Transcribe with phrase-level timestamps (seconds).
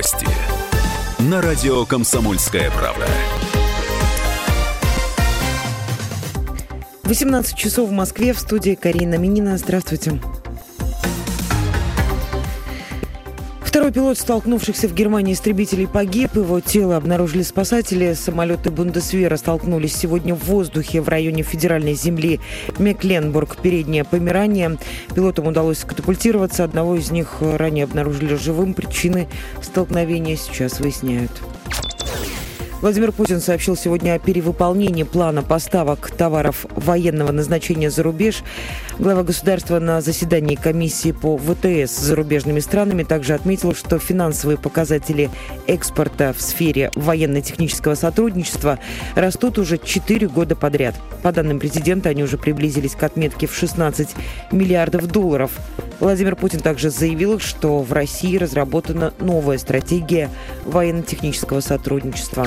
[0.00, 0.26] Новости
[1.18, 3.06] на радио «Комсомольская правда».
[7.04, 9.58] 18 часов в Москве в студии Карина Минина.
[9.58, 10.18] Здравствуйте.
[13.70, 16.34] Второй пилот столкнувшихся в Германии истребителей погиб.
[16.34, 18.14] Его тело обнаружили спасатели.
[18.14, 22.40] Самолеты Бундесвера столкнулись сегодня в воздухе в районе федеральной земли
[22.80, 24.76] Мекленбург, переднее Померание.
[25.14, 26.64] Пилотам удалось катапультироваться.
[26.64, 28.74] Одного из них ранее обнаружили живым.
[28.74, 29.28] Причины
[29.62, 31.30] столкновения сейчас выясняют.
[32.80, 38.42] Владимир Путин сообщил сегодня о перевыполнении плана поставок товаров военного назначения за рубеж.
[38.98, 45.28] Глава государства на заседании комиссии по ВТС с зарубежными странами также отметил, что финансовые показатели
[45.66, 48.78] экспорта в сфере военно-технического сотрудничества
[49.14, 50.94] растут уже 4 года подряд.
[51.22, 54.08] По данным президента, они уже приблизились к отметке в 16
[54.52, 55.50] миллиардов долларов.
[56.00, 60.30] Владимир Путин также заявил, что в России разработана новая стратегия
[60.64, 62.46] военно-технического сотрудничества.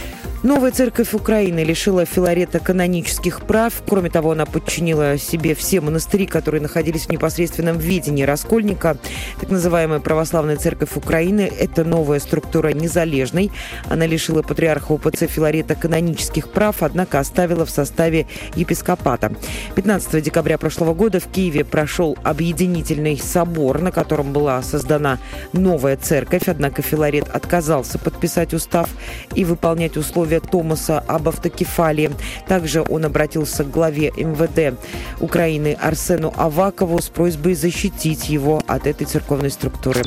[0.43, 3.83] Новая церковь Украины лишила Филарета канонических прав.
[3.87, 8.97] Кроме того, она подчинила себе все монастыри, которые находились в непосредственном видении Раскольника.
[9.39, 13.51] Так называемая Православная церковь Украины– это новая структура незалежной.
[13.87, 18.25] Она лишила патриарха УПЦ Филарета канонических прав, однако оставила в составе
[18.55, 19.31] епископата.
[19.75, 25.19] 15 декабря прошлого года в Киеве прошел объединительный собор, на котором была создана
[25.53, 26.47] новая церковь.
[26.47, 28.89] Однако Филарет отказался подписать устав
[29.35, 32.11] и выполнять условия условия Томаса об автокефалии.
[32.47, 34.77] Также он обратился к главе МВД
[35.19, 40.03] Украины Арсену Авакову с просьбой защитить его от этой церковной структуры.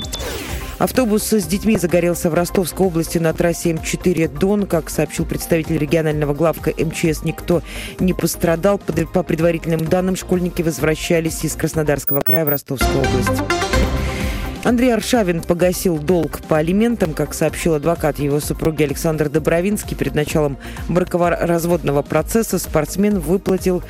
[0.78, 4.66] Автобус с детьми загорелся в Ростовской области на трассе М4 Дон.
[4.66, 7.62] Как сообщил представитель регионального главка МЧС, никто
[8.00, 8.78] не пострадал.
[8.78, 13.63] По предварительным данным, школьники возвращались из Краснодарского края в Ростовскую область.
[14.64, 19.94] Андрей Аршавин погасил долг по алиментам, как сообщил адвокат его супруги Александр Добровинский.
[19.94, 20.56] Перед началом
[20.88, 23.82] бракоразводного процесса спортсмен выплатил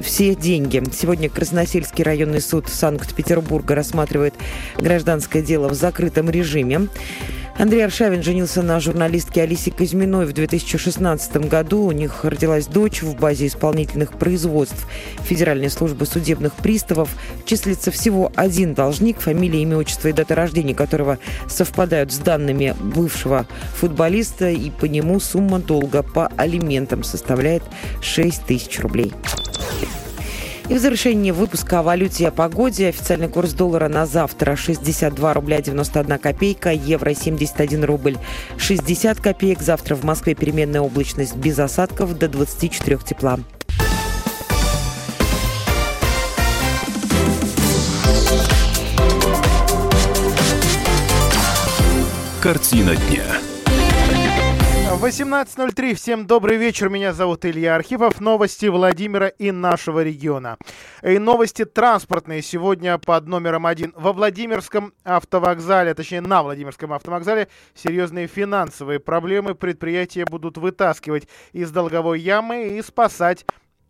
[0.00, 0.84] все деньги.
[0.92, 4.34] Сегодня Красносельский районный суд Санкт-Петербурга рассматривает
[4.78, 6.86] гражданское дело в закрытом режиме.
[7.60, 11.82] Андрей Аршавин женился на журналистке Алисе Казьминой в 2016 году.
[11.82, 14.86] У них родилась дочь в базе исполнительных производств
[15.24, 17.10] Федеральной службы судебных приставов.
[17.44, 23.46] Числится всего один должник, фамилия, имя, отчество и дата рождения которого совпадают с данными бывшего
[23.74, 27.62] футболиста, и по нему сумма долга по алиментам составляет
[28.00, 29.12] 6 тысяч рублей.
[30.70, 32.90] И в завершении выпуска о валюте и о погоде.
[32.90, 38.16] Официальный курс доллара на завтра 62 рубля 91 копейка, евро 71 рубль
[38.56, 39.62] 60 копеек.
[39.62, 43.40] Завтра в Москве переменная облачность без осадков до 24 тепла.
[52.40, 53.39] Картина дня.
[55.00, 55.94] 18.03.
[55.94, 56.90] Всем добрый вечер.
[56.90, 58.20] Меня зовут Илья Архипов.
[58.20, 60.58] Новости Владимира и нашего региона.
[61.02, 63.94] И новости транспортные сегодня под номером один.
[63.96, 69.54] Во Владимирском автовокзале, точнее на Владимирском автовокзале, серьезные финансовые проблемы.
[69.54, 73.46] Предприятия будут вытаскивать из долговой ямы и спасать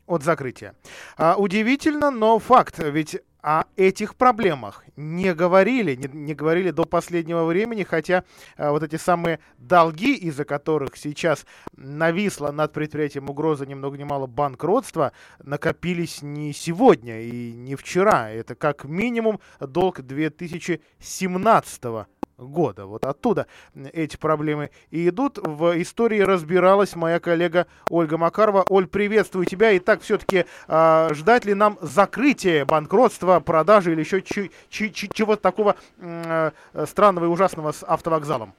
[0.07, 0.77] от закрытия.
[1.17, 2.79] А, удивительно, но факт.
[2.79, 8.25] Ведь о этих проблемах не говорили, не, не говорили до последнего времени, хотя
[8.57, 11.47] а, вот эти самые долги, из-за которых сейчас
[11.77, 15.13] нависла над предприятием угроза ни много ни мало банкротства,
[15.43, 18.31] накопились не сегодня и не вчера.
[18.31, 22.07] Это как минимум долг 2017 года
[22.41, 22.87] года.
[22.87, 23.47] Вот оттуда
[23.93, 25.39] эти проблемы и идут.
[25.39, 28.65] В истории разбиралась моя коллега Ольга Макарова.
[28.69, 29.77] Оль, приветствую тебя.
[29.77, 36.51] Итак, все-таки э, а, ждать ли нам закрытия, банкротства, продажи или еще чего-то такого э,
[36.87, 38.55] странного и ужасного с автовокзалом?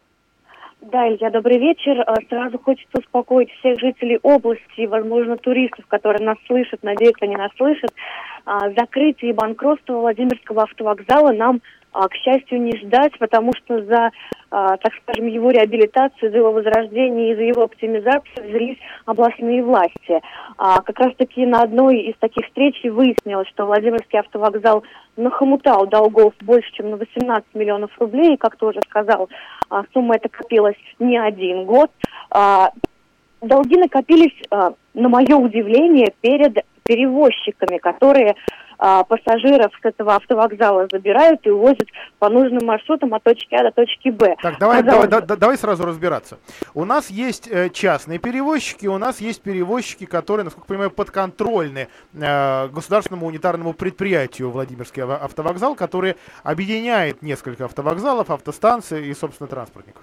[0.82, 2.02] Да, Илья, добрый вечер.
[2.08, 7.52] А, сразу хочется успокоить всех жителей области, возможно, туристов, которые нас слышат, надеюсь, они нас
[7.56, 7.94] слышат.
[8.46, 11.62] А, закрытие и банкротство Владимирского автовокзала нам
[11.92, 14.12] к счастью, не ждать, потому что за,
[14.50, 20.22] а, так скажем, его реабилитацию, за его возрождение и за его оптимизацию взялись областные власти.
[20.58, 24.84] А, как раз-таки на одной из таких встреч выяснилось, что Владимирский автовокзал
[25.18, 29.30] нахомутал долгов больше, чем на 18 миллионов рублей, и, как тоже сказал,
[29.94, 31.92] сумма эта копилась не один год.
[33.42, 38.36] Долги накопились, на мое удивление, перед перевозчиками, которые
[38.84, 41.88] а, пассажиров с этого автовокзала забирают и увозят
[42.18, 44.36] по нужным маршрутам от точки А до точки Б.
[44.42, 46.40] Так, давай, давай, да, давай сразу разбираться.
[46.74, 51.90] У нас есть э, частные перевозчики, у нас есть перевозчики, которые, насколько я понимаю, подконтрольны
[52.14, 60.02] э, государственному унитарному предприятию Владимирский автовокзал, который объединяет несколько автовокзалов, автостанций и, собственно, транспортников.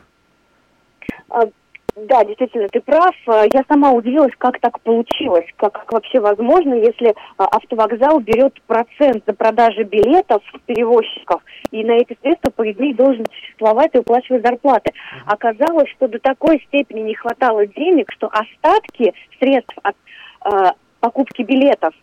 [2.06, 3.14] Да, действительно, ты прав.
[3.26, 9.24] Я сама удивилась, как так получилось, как, как вообще возможно, если а, автовокзал берет процент
[9.26, 14.92] за продажи билетов перевозчиков, и на эти средства, по идее, должен существовать и уплачивать зарплаты.
[15.26, 19.96] Оказалось, что до такой степени не хватало денег, что остатки средств от
[20.44, 21.94] э, покупки билетов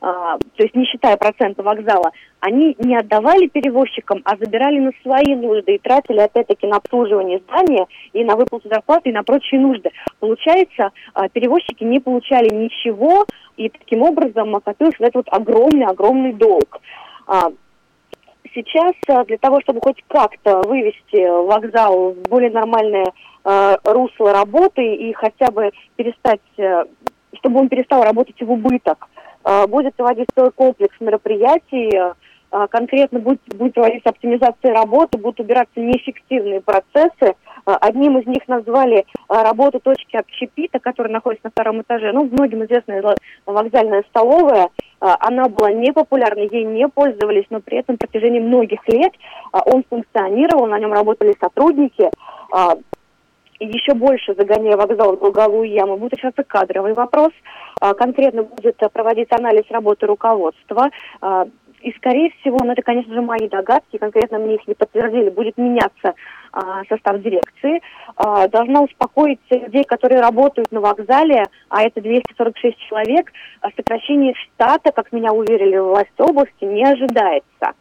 [0.00, 5.74] то есть не считая процента вокзала, они не отдавали перевозчикам, а забирали на свои нужды
[5.74, 9.90] и тратили опять-таки на обслуживание здания и на выплату зарплаты и на прочие нужды.
[10.20, 16.80] Получается, а, перевозчики не получали ничего, и таким образом накопился этот вот огромный-огромный долг.
[17.26, 17.50] А,
[18.54, 18.94] сейчас
[19.26, 23.12] для того, чтобы хоть как-то вывести вокзал в более нормальное
[23.84, 26.84] русло работы и хотя бы перестать, э,
[27.38, 29.08] чтобы он перестал работать в убыток,
[29.68, 32.14] будет проводить целый комплекс мероприятий,
[32.50, 37.34] э, конкретно будет, будет проводиться оптимизация работы, будут убираться неэффективные процессы.
[37.64, 42.12] Одним из них назвали работу точки общепита, которая находится на втором этаже.
[42.12, 43.02] Ну, многим известная
[43.44, 44.70] вокзальная столовая.
[45.00, 49.12] Она была непопулярна, ей не пользовались, но при этом в протяжении многих лет
[49.52, 52.08] он функционировал, на нем работали сотрудники
[53.60, 57.32] еще больше загоняя вокзал в долговую яму, будет решаться кадровый вопрос.
[57.80, 60.90] А, конкретно будет проводиться анализ работы руководства.
[61.20, 61.46] А,
[61.80, 65.56] и, скорее всего, ну это, конечно же, мои догадки, конкретно мне их не подтвердили, будет
[65.56, 66.14] меняться
[66.52, 67.80] а, состав дирекции.
[68.50, 73.30] Должна успокоить людей, которые работают на вокзале, а это 246 человек.
[73.76, 77.74] Сокращение штата, как меня уверили власти области, не ожидается.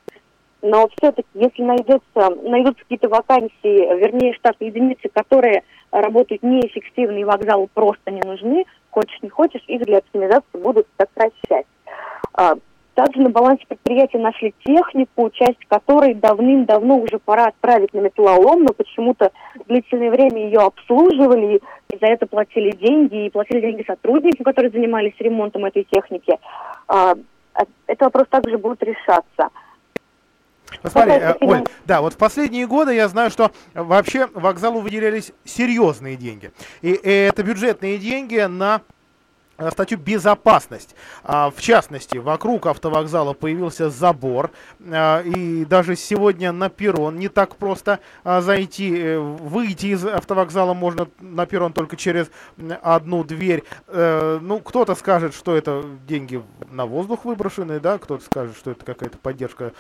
[0.62, 7.70] Но все-таки, если найдется, найдутся какие-то вакансии, вернее, штатные единицы, которые работают неэффективно и вокзалу
[7.74, 11.68] просто не нужны, хочешь не хочешь, их для оптимизации будут сокращать.
[12.34, 12.56] А,
[12.96, 18.74] также на балансе предприятия нашли технику, часть которой давным-давно уже пора отправить на металлолом, но
[18.74, 19.32] почему-то
[19.68, 21.62] длительное время ее обслуживали,
[21.92, 26.40] и за это платили деньги, и платили деньги сотрудникам, которые занимались ремонтом этой техники.
[26.88, 27.14] А,
[27.54, 29.50] а, этот вопрос также будет решаться.
[30.82, 36.16] Посмотри, э, Оль, да, вот в последние годы я знаю, что вообще вокзалу выделялись серьезные
[36.16, 36.52] деньги.
[36.82, 38.82] И, и это бюджетные деньги на
[39.58, 40.96] Э, статью «Безопасность».
[41.24, 44.52] А, в частности, вокруг автовокзала появился забор,
[44.88, 50.76] а, и даже сегодня на перрон не так просто а, зайти, э, выйти из автовокзала
[50.76, 52.30] можно на перрон только через
[52.82, 53.64] одну дверь.
[53.88, 59.18] Ну, кто-то скажет, что это деньги на воздух выброшены, да, кто-то скажет, что это какая-то
[59.18, 59.74] поддержка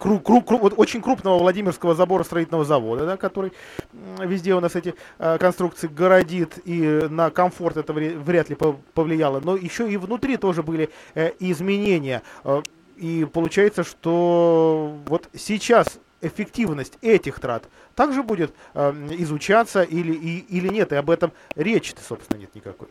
[0.00, 3.52] круг, круг, круг, вот очень крупного Владимирского забора строительного завода, да, который
[3.92, 8.56] везде у нас эти э, конструкции городит, и на комфорт это вряд ли
[8.94, 9.40] повлияло.
[9.40, 12.22] Но еще и внутри тоже были э, изменения.
[12.44, 12.62] Э,
[12.96, 17.64] и получается, что вот сейчас эффективность этих трат
[17.94, 22.88] также будет э, изучаться или, и, или нет, и об этом речи-то, собственно, нет никакой.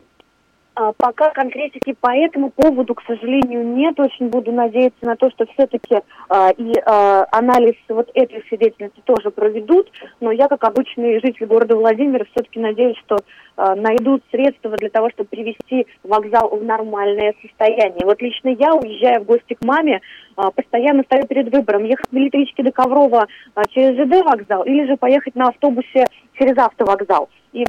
[0.80, 4.00] А, пока конкретики по этому поводу, к сожалению, нет.
[4.00, 6.00] Очень буду надеяться на то, что все-таки
[6.30, 9.92] а, и а, анализ вот этой свидетельности тоже проведут.
[10.22, 13.18] Но я, как обычный житель города Владимира, все-таки надеюсь, что
[13.58, 18.06] а, найдут средства для того, чтобы привести вокзал в нормальное состояние.
[18.06, 20.00] Вот лично я, уезжая в гости к маме,
[20.38, 24.88] а, постоянно стою перед выбором, ехать на электричке до Коврова а, через ЖД вокзал или
[24.88, 26.06] же поехать на автобусе
[26.38, 27.28] через автовокзал.
[27.52, 27.66] И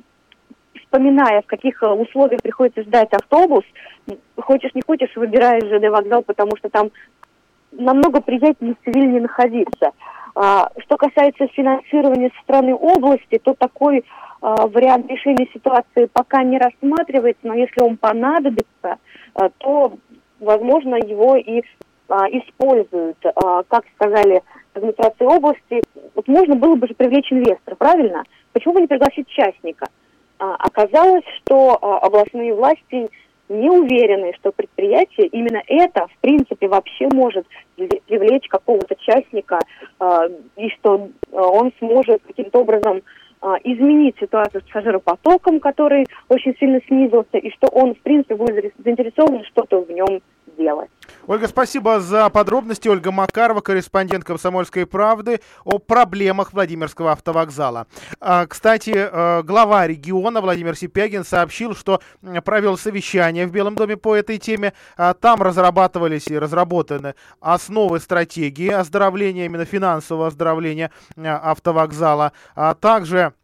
[0.90, 3.64] вспоминая, в каких э, условиях приходится ждать автобус,
[4.36, 6.90] хочешь не хочешь, выбираешь ЖД вокзал, потому что там
[7.70, 9.92] намного приятнее в цивильне находиться.
[10.34, 14.04] А, что касается финансирования со стороны области, то такой
[14.40, 18.96] а, вариант решения ситуации пока не рассматривается, но если он понадобится,
[19.34, 19.92] а, то,
[20.40, 21.62] возможно, его и
[22.08, 23.18] а, используют.
[23.68, 24.42] Как сказали
[24.74, 25.82] администрации области,
[26.14, 28.24] вот можно было бы же привлечь инвестора, правильно?
[28.52, 29.86] Почему бы не пригласить частника?
[30.40, 33.10] А, оказалось, что а, областные власти
[33.50, 39.58] не уверены, что предприятие именно это, в принципе, вообще может привлечь какого-то частника,
[39.98, 43.02] а, и что он сможет каким-то образом
[43.64, 49.44] изменить ситуацию с пассажиропотоком, который очень сильно снизился, и что он, в принципе, будет заинтересован
[49.44, 50.20] что-то в нем
[50.58, 50.90] делать.
[51.26, 52.88] Ольга, спасибо за подробности.
[52.88, 57.86] Ольга Макарова, корреспондент «Комсомольской правды» о проблемах Владимирского автовокзала.
[58.20, 62.00] А, кстати, э, глава региона Владимир Сипягин сообщил, что
[62.44, 64.72] провел совещание в Белом доме по этой теме.
[64.96, 72.32] А, там разрабатывались и разработаны основы стратегии оздоровления, именно финансового оздоровления э, автовокзала.
[72.54, 73.34] А также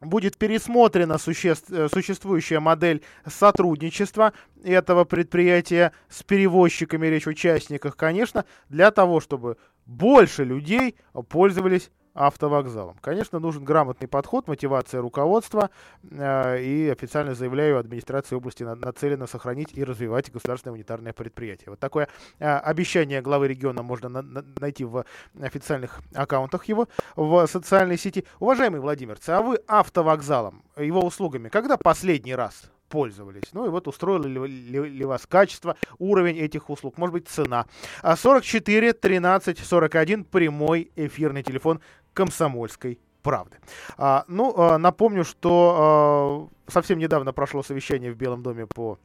[0.00, 4.32] будет пересмотрена существ, э, существующая модель сотрудничества
[4.64, 10.96] этого предприятия с перевозчиками, речь о участниках, конечно, для того, чтобы больше людей
[11.28, 11.90] пользовались
[12.26, 12.96] автовокзалом.
[13.00, 15.70] Конечно, нужен грамотный подход, мотивация руководства,
[16.10, 21.70] э, и официально заявляю, администрация области на, нацелена сохранить и развивать государственное унитарное предприятие.
[21.70, 22.08] Вот такое
[22.38, 25.04] э, обещание главы региона можно на, на, найти в
[25.40, 28.26] официальных аккаунтах его в социальной сети.
[28.38, 33.44] Уважаемый Владимирцы, а вы автовокзалом, его услугами, когда последний раз пользовались.
[33.52, 37.66] Ну и вот устроило ли, ли, ли вас качество, уровень этих услуг, может быть цена.
[38.04, 41.80] 44 13 41 прямой эфирный телефон
[42.14, 43.58] комсомольской правды.
[43.96, 48.98] А, ну, а, напомню, что а, совсем недавно прошло совещание в Белом доме по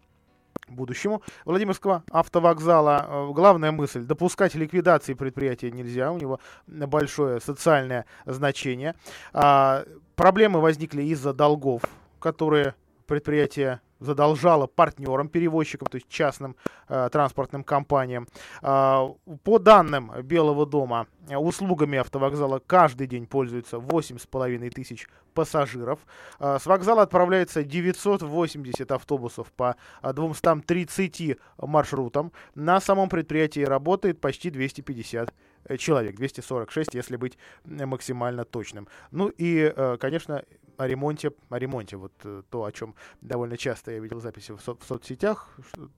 [0.68, 3.06] будущему Владимирского автовокзала.
[3.08, 8.96] А, главная мысль, допускать ликвидации предприятия нельзя, у него большое социальное значение.
[9.34, 9.84] А,
[10.16, 11.82] проблемы возникли из-за долгов,
[12.20, 16.56] которые предприятие задолжало партнерам, перевозчикам, то есть частным
[16.88, 18.28] э, транспортным компаниям.
[18.62, 19.08] Э,
[19.44, 26.00] по данным Белого дома, услугами автовокзала каждый день пользуются 8,5 тысяч пассажиров.
[26.40, 32.32] Э, с вокзала отправляется 980 автобусов по 230 маршрутам.
[32.54, 35.34] На самом предприятии работает почти 250
[35.78, 38.88] человек, 246, если быть максимально точным.
[39.12, 40.44] Ну и, э, конечно,
[40.78, 44.62] о ремонте, о ремонте, вот э, то, о чем довольно часто я видел записи в,
[44.62, 45.50] со в соцсетях,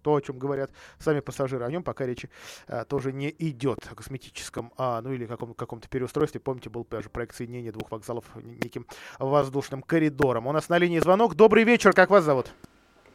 [0.02, 2.30] то, о чем говорят сами пассажиры, о нем пока речи
[2.68, 7.10] а, тоже не идет, о косметическом, а, ну или каком, каком-то переустройстве, помните, был даже
[7.10, 8.86] проект соединения двух вокзалов неким
[9.20, 10.48] воздушным коридором.
[10.48, 11.36] У нас на линии звонок.
[11.36, 12.48] Добрый вечер, как вас зовут?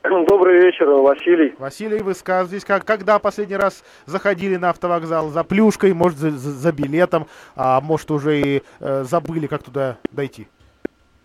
[0.28, 1.54] Добрый вечер, Василий.
[1.58, 5.28] Василий, вы сказывались, как, когда последний раз заходили на автовокзал?
[5.28, 10.48] За плюшкой, может, за, за билетом, а может, уже и э, забыли, как туда дойти?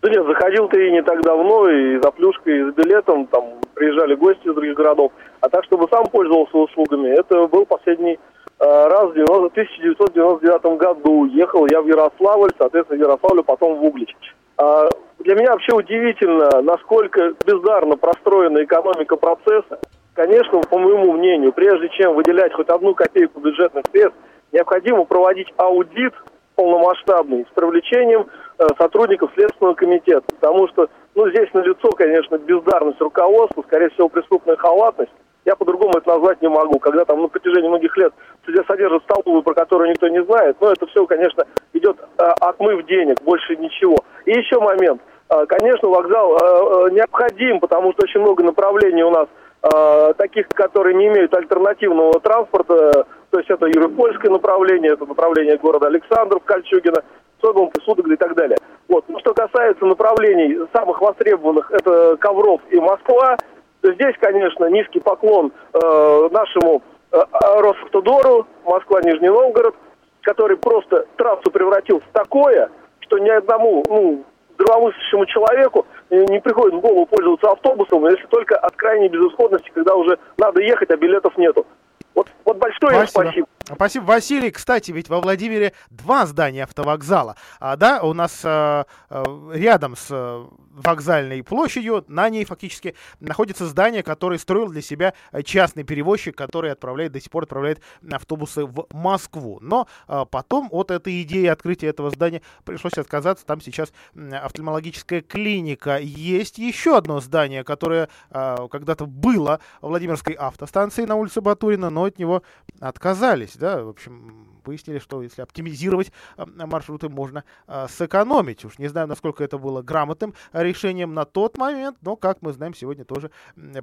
[0.00, 3.54] Да нет, заходил ты и не так давно, и за плюшкой, и за билетом, там
[3.74, 5.12] приезжали гости из других городов.
[5.40, 8.18] А так, чтобы сам пользовался услугами, это был последний э,
[8.64, 11.20] раз в 1999 году.
[11.22, 14.14] Уехал я в Ярославль, соответственно, в Ярославлю, потом в Углич.
[14.56, 14.88] А,
[15.18, 19.80] для меня вообще удивительно, насколько бездарно простроена экономика процесса.
[20.14, 24.18] Конечно, по моему мнению, прежде чем выделять хоть одну копейку бюджетных средств,
[24.52, 26.12] необходимо проводить аудит
[26.58, 28.26] полномасштабный с привлечением
[28.58, 30.24] э, сотрудников Следственного комитета.
[30.40, 35.12] Потому что, ну, здесь налицо, конечно, бездарность руководства, скорее всего, преступная халатность.
[35.44, 36.80] Я по-другому это назвать не могу.
[36.80, 38.12] Когда там на протяжении многих лет
[38.44, 42.84] судья содержит столбовую, про которую никто не знает, но это все, конечно, идет э, отмыв
[42.86, 43.98] денег, больше ничего.
[44.24, 45.00] И еще момент.
[45.30, 49.28] Э, конечно, вокзал э, э, необходим, потому что очень много направлений у нас
[49.62, 55.86] э, таких, которые не имеют альтернативного транспорта, то есть это Юропольское направление, это направление города
[55.86, 57.02] Александров, Кольчугина,
[57.40, 58.56] Содолка, Судогля и так далее.
[58.88, 59.04] Вот.
[59.08, 63.36] Ну, что касается направлений самых востребованных, это Ковров и Москва,
[63.82, 66.82] здесь, конечно, низкий поклон э, нашему
[67.12, 69.74] э, Росавтодору, Москва-Нижний Новгород,
[70.22, 72.70] который просто трассу превратил в такое,
[73.00, 74.24] что ни одному ну,
[74.58, 80.18] здравомыслящему человеку не приходит в голову пользоваться автобусом, если только от крайней безысходности, когда уже
[80.36, 81.66] надо ехать, а билетов нету.
[82.14, 83.24] Вот, вот большое спасибо.
[83.24, 83.48] спасибо.
[83.74, 84.50] Спасибо, Василий.
[84.50, 87.36] Кстати, ведь во Владимире два здания автовокзала.
[87.60, 93.66] А, да, у нас а, а, рядом с а, вокзальной площадью, на ней фактически находится
[93.66, 95.12] здание, которое строил для себя
[95.44, 99.58] частный перевозчик, который отправляет, до сих пор отправляет автобусы в Москву.
[99.60, 103.44] Но а, потом от этой идеи открытия этого здания пришлось отказаться.
[103.44, 105.98] Там сейчас офтальмологическая клиника.
[105.98, 112.18] Есть еще одно здание, которое а, когда-то было Владимирской автостанции на улице Батурина, но от
[112.18, 112.37] него
[112.80, 118.64] отказались да, в общем, выяснили, что если оптимизировать маршруты, можно а, сэкономить.
[118.64, 122.74] Уж не знаю, насколько это было грамотным решением на тот момент, но, как мы знаем,
[122.74, 123.30] сегодня тоже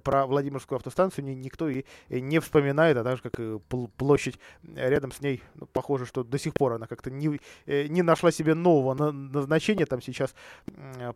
[0.04, 3.60] про Владимирскую автостанцию никто и не вспоминает, а так же, как и
[3.98, 4.39] площадь
[4.75, 8.32] рядом с ней, ну, похоже, что до сих пор она как-то не, э, не нашла
[8.32, 9.86] себе нового назначения.
[9.86, 10.36] Там сейчас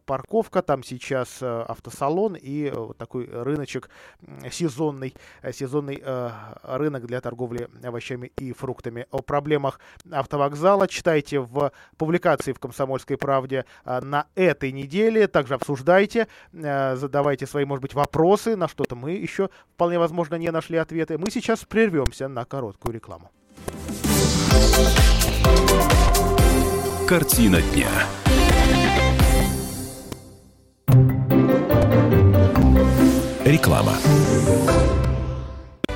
[0.06, 3.90] парковка, там сейчас э, автосалон и э, вот такой рыночек
[4.52, 5.14] сезонный,
[5.52, 6.02] сезонный
[6.64, 9.06] рынок для торговли овощами и фруктами.
[9.12, 9.22] О
[9.60, 9.80] проблемах
[10.12, 10.88] автовокзала.
[10.88, 15.28] Читайте в публикации в «Комсомольской правде» на этой неделе.
[15.28, 20.78] Также обсуждайте, задавайте свои, может быть, вопросы, на что-то мы еще вполне возможно не нашли
[20.78, 21.18] ответы.
[21.18, 23.30] Мы сейчас прервемся на короткую рекламу.
[27.08, 27.90] Картина дня.
[33.46, 33.94] Реклама.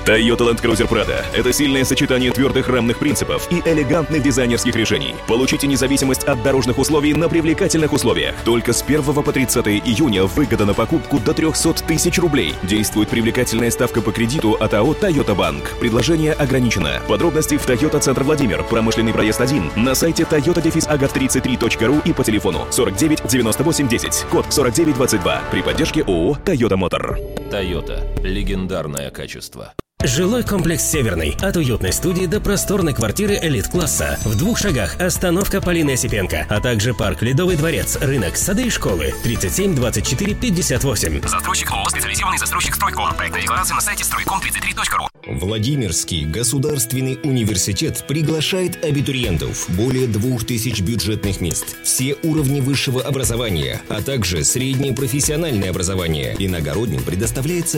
[0.04, 5.14] Toyota Land Cruiser Prado– это сильное сочетание твердых рамных принципов и элегантных дизайнерских решений.
[5.26, 8.34] Получите независимость от дорожных условий на привлекательных условиях.
[8.44, 12.54] Только с 1 по 30 июня выгода на покупку до 300 тысяч рублей.
[12.64, 15.62] Действует привлекательная ставка по кредиту от АО Toyota Bank.
[15.80, 17.00] Предложение ограничено.
[17.08, 23.26] Подробности в Toyota Центр Владимир, промышленный проезд 1, на сайте toyota-agat33.ru и по телефону 49
[23.26, 27.43] 98 10, код 49 22 при поддержке ООО Toyota Motor.
[27.50, 28.00] Toyota.
[28.22, 29.74] Легендарное качество.
[30.02, 31.34] Жилой комплекс «Северный».
[31.40, 34.18] От уютной студии до просторной квартиры элит-класса.
[34.24, 39.14] В двух шагах остановка Полины Осипенко, а также парк «Ледовый дворец», рынок, сады и школы.
[39.22, 41.22] 37 24 58.
[41.26, 43.14] Застройщик ООО «Специализированный застройщик Стройком».
[43.16, 45.08] Проектная декларация на сайте стройком33.ру.
[45.40, 49.70] Владимирский государственный университет приглашает абитуриентов.
[49.70, 51.76] Более двух тысяч бюджетных мест.
[51.82, 56.36] Все уровни высшего образования, а также среднее профессиональное образование.
[56.38, 57.33] Иногородним предоставляется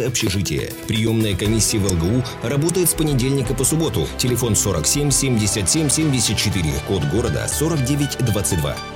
[0.06, 0.72] общежитие.
[0.86, 4.06] Приемная комиссия в ЛГУ работает с понедельника по субботу.
[4.18, 6.72] Телефон 47 77 74.
[6.88, 8.95] Код города 4922.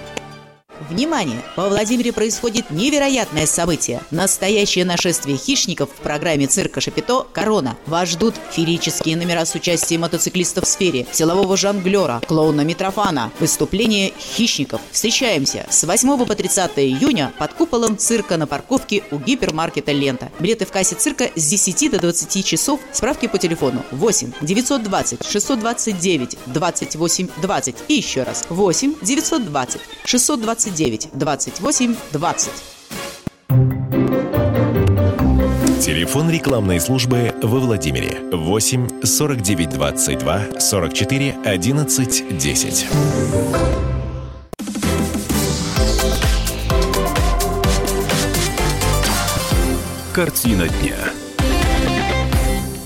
[0.89, 1.43] Внимание!
[1.57, 4.01] Во Владимире происходит невероятное событие.
[4.11, 7.77] Настоящее нашествие хищников в программе цирка Шапито «Корона».
[7.85, 14.81] Вас ждут феерические номера с участием мотоциклистов в сфере, силового жонглера, клоуна Митрофана, выступление хищников.
[14.91, 20.33] Встречаемся с 8 по 30 июня под куполом цирка на парковке у гипермаркета «Лента».
[20.41, 22.81] Билеты в кассе цирка с 10 до 20 часов.
[22.93, 31.09] Справки по телефону 8 920 629 28 20 и еще раз 8 920 629 29
[31.15, 32.51] 28 20.
[35.81, 42.87] Телефон рекламной службы во Владимире 8 49 22 44 11 10.
[50.13, 51.10] Картина дня.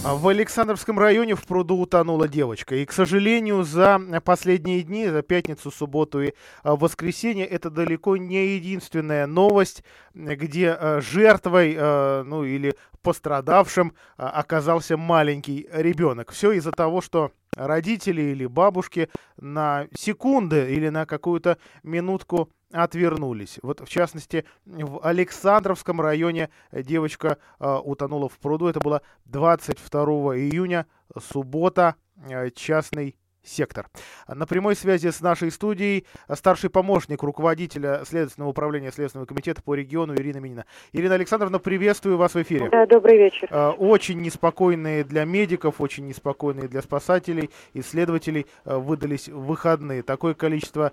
[0.04, 2.76] В Александровском районе в пруду утонула девочка.
[2.76, 8.48] И, к сожалению, за последние дни, за пятницу, субботу и а, воскресенье, это далеко не
[8.48, 9.82] единственная новость,
[10.12, 16.32] где а, жертвой, а, ну или пострадавшим оказался маленький ребенок.
[16.32, 23.58] Все из-за того, что родители или бабушки на секунды или на какую-то минутку отвернулись.
[23.62, 28.66] Вот, в частности, в Александровском районе девочка э, утонула в пруду.
[28.66, 30.02] Это было 22
[30.36, 30.86] июня,
[31.18, 31.94] суббота,
[32.28, 33.86] э, частный сектор.
[34.26, 40.14] На прямой связи с нашей студией старший помощник руководителя Следственного управления Следственного комитета по региону
[40.14, 40.64] Ирина Минина.
[40.92, 42.68] Ирина Александровна, приветствую вас в эфире.
[42.70, 43.48] Да, добрый вечер.
[43.50, 50.02] А, очень неспокойные для медиков, очень неспокойные для спасателей, исследователей а, выдались выходные.
[50.02, 50.92] Такое количество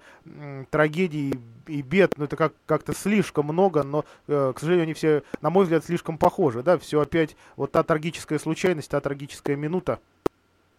[0.69, 5.23] трагедий и бед, ну это как- как-то слишком много, но, э, к сожалению, они все,
[5.41, 6.63] на мой взгляд, слишком похожи.
[6.63, 9.99] Да, все опять вот та трагическая случайность, та трагическая минута.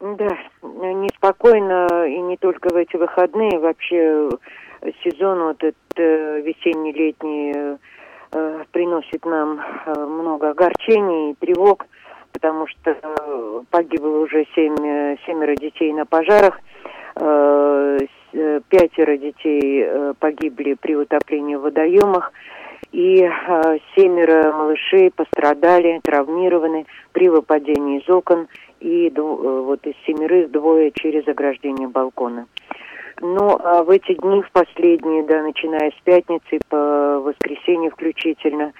[0.02, 4.28] Да, неспокойно и не только в эти выходные, вообще
[5.04, 7.76] сезон вот этот э, весенний-летний
[8.32, 11.86] э, приносит нам э, много огорчений и тревог,
[12.32, 14.74] потому что э, погибло уже семь,
[15.24, 16.58] семеро детей на пожарах,
[17.14, 17.98] э,
[18.70, 19.86] пятеро детей
[20.18, 22.32] погибли при утоплении в водоемах,
[22.92, 28.48] и э, семеро малышей пострадали, травмированы при выпадении из окон
[28.82, 32.46] и э, вот из семерых двое через ограждение балкона.
[33.20, 38.72] Ну, а в эти дни, в последние, да, начиная с пятницы по воскресенье включительно,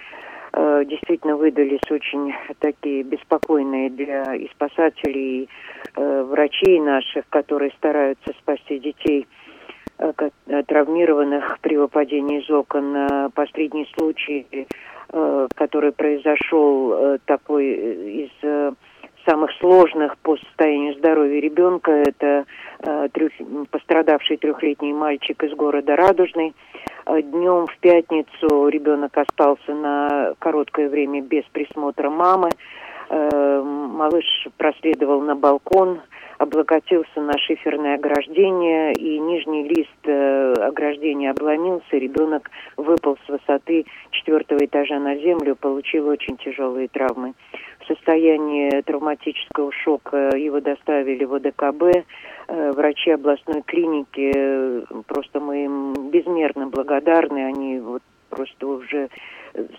[0.52, 5.48] э, действительно выдались очень такие беспокойные для и спасателей, и
[5.96, 9.26] э, врачей наших, которые стараются спасти детей
[10.66, 13.30] травмированных при выпадении из окон.
[13.34, 14.66] Последний случай,
[15.54, 17.66] который произошел такой
[18.24, 18.74] из...
[19.26, 21.92] Самых сложных по состоянию здоровья ребенка.
[21.92, 22.44] Это
[22.80, 23.32] э, трех,
[23.70, 26.54] пострадавший трехлетний мальчик из города Радужный.
[27.06, 32.50] Э, днем в пятницу ребенок остался на короткое время без присмотра мамы.
[33.11, 34.24] Э, малыш
[34.56, 36.00] проследовал на балкон,
[36.38, 44.64] облокотился на шиферное ограждение, и нижний лист э, ограждения обломился, ребенок выпал с высоты четвертого
[44.64, 47.35] этажа на землю, получил очень тяжелые травмы.
[47.82, 50.36] В состоянии травматического шока.
[50.36, 52.06] Его доставили в ОДКБ.
[52.48, 57.46] Врачи областной клиники, просто мы им безмерно благодарны.
[57.46, 59.08] Они вот просто уже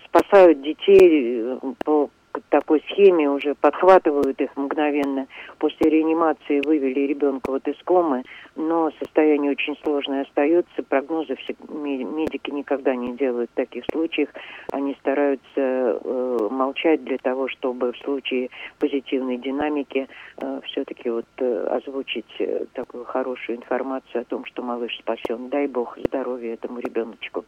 [0.06, 1.44] спасают детей
[1.84, 2.08] по
[2.48, 5.26] такой схеме уже подхватывают их мгновенно.
[5.58, 8.24] После реанимации вывели ребенка вот из комы,
[8.56, 10.82] но состояние очень сложное остается.
[10.88, 14.28] Прогнозы все, медики никогда не делают в таких случаях.
[14.72, 21.66] Они стараются э, молчать для того, чтобы в случае позитивной динамики э, все-таки вот э,
[21.70, 25.48] озвучить э, такую хорошую информацию о том, что малыш спасен.
[25.48, 27.44] Дай бог здоровья этому ребеночку.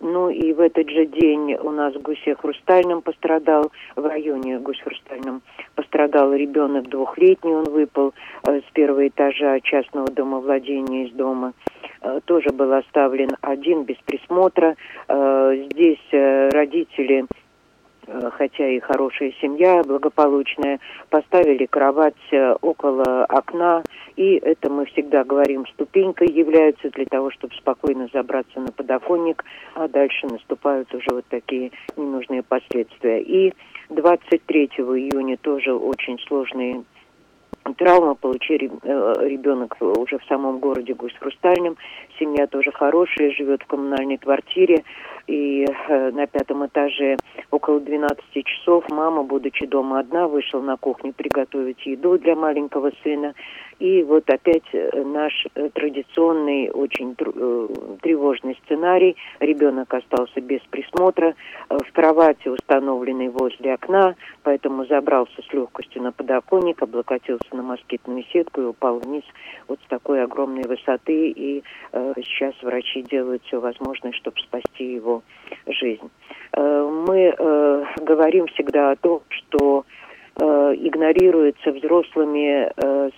[0.00, 4.80] Ну и в этот же день у нас в Гусе Хрустальном пострадал, в районе Гусь
[4.80, 5.42] Хрустальном
[5.74, 8.14] пострадал ребенок двухлетний, он выпал
[8.46, 11.52] э, с первого этажа частного дома владения из дома.
[12.00, 14.76] Э, тоже был оставлен один без присмотра.
[15.08, 17.26] Э, здесь родители
[18.32, 23.82] хотя и хорошая семья, благополучная, поставили кровать э, около окна,
[24.16, 29.44] и это мы всегда говорим, ступенькой является для того, чтобы спокойно забраться на подоконник,
[29.74, 33.22] а дальше наступают уже вот такие ненужные последствия.
[33.22, 33.52] И
[33.90, 36.84] 23 июня тоже очень сложные
[37.74, 41.76] травма, получил э, ребенок уже в самом городе Гусь-Хрустальном.
[42.18, 44.84] Семья тоже хорошая, живет в коммунальной квартире.
[45.28, 47.18] И э, на пятом этаже
[47.50, 53.34] около 12 часов мама, будучи дома одна, вышла на кухню приготовить еду для маленького сына.
[53.78, 57.68] И вот опять э, наш э, традиционный, очень э,
[58.00, 59.16] тревожный сценарий.
[59.38, 61.34] Ребенок остался без присмотра,
[61.68, 68.62] в кровати, установленной возле окна, поэтому забрался с легкостью на подоконник, облокотился на москитную сетку
[68.62, 69.24] и упал вниз
[69.68, 71.28] вот с такой огромной высоты.
[71.28, 71.62] И
[71.92, 75.17] э, сейчас врачи делают все возможное, чтобы спасти его
[75.66, 76.10] жизнь.
[76.52, 79.84] Э, мы э, говорим всегда о том, что
[80.36, 80.44] э,
[80.78, 82.70] игнорируется взрослыми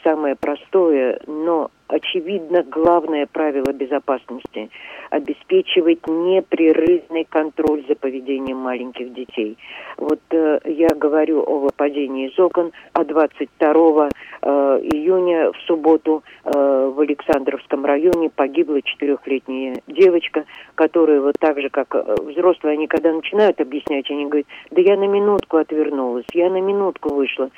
[0.03, 4.71] самое простое, но очевидно главное правило безопасности–
[5.11, 9.59] обеспечивать непрерывный контроль за поведением маленьких детей.
[9.97, 14.09] Вот э, я говорю о выпадении из окон, а 22
[14.43, 14.49] э,
[14.93, 16.51] июня в субботу э,
[16.95, 20.45] в Александровском районе погибла четырехлетняя девочка,
[20.77, 24.97] которая вот так же, как э, взрослые, они когда начинают объяснять, они говорят, да я
[24.97, 27.51] на минутку отвернулась, я на минутку вышла.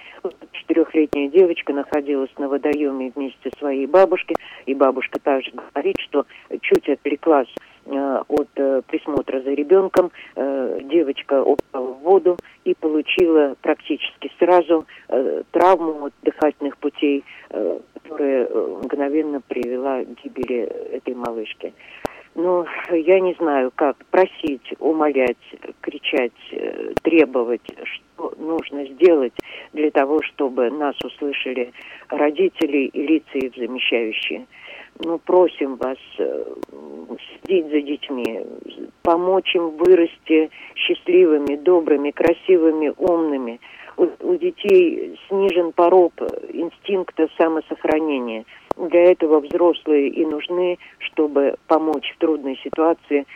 [0.53, 4.35] Четырехлетняя девочка находилась на водоеме вместе со своей бабушкой, бабушки,
[4.67, 6.27] и бабушка также говорит, что
[6.61, 7.49] чуть отвлеклась
[7.87, 14.87] э, от э, присмотра за ребенком, э, девочка упала в воду и получила практически сразу
[15.51, 21.73] травму дыхательных путей, которая мгновенно привела к гибели этой малышки.
[22.35, 25.37] Ну, я не знаю, как просить, умолять,
[25.83, 29.35] кричать, э, требовать, что нужно сделать
[29.75, 31.73] для того, чтобы нас услышали
[32.09, 34.47] родители и лица их замещающие.
[35.05, 36.45] Ну, просим вас э,
[37.45, 38.41] следить за детьми,
[39.03, 43.61] помочь им вырасти счастливыми, добрыми, красивыми, умными.
[43.99, 46.15] У, у детей снижен порог
[46.51, 53.27] инстинкта самосохранения– для этого взрослые и нужны, чтобы помочь в трудной ситуации,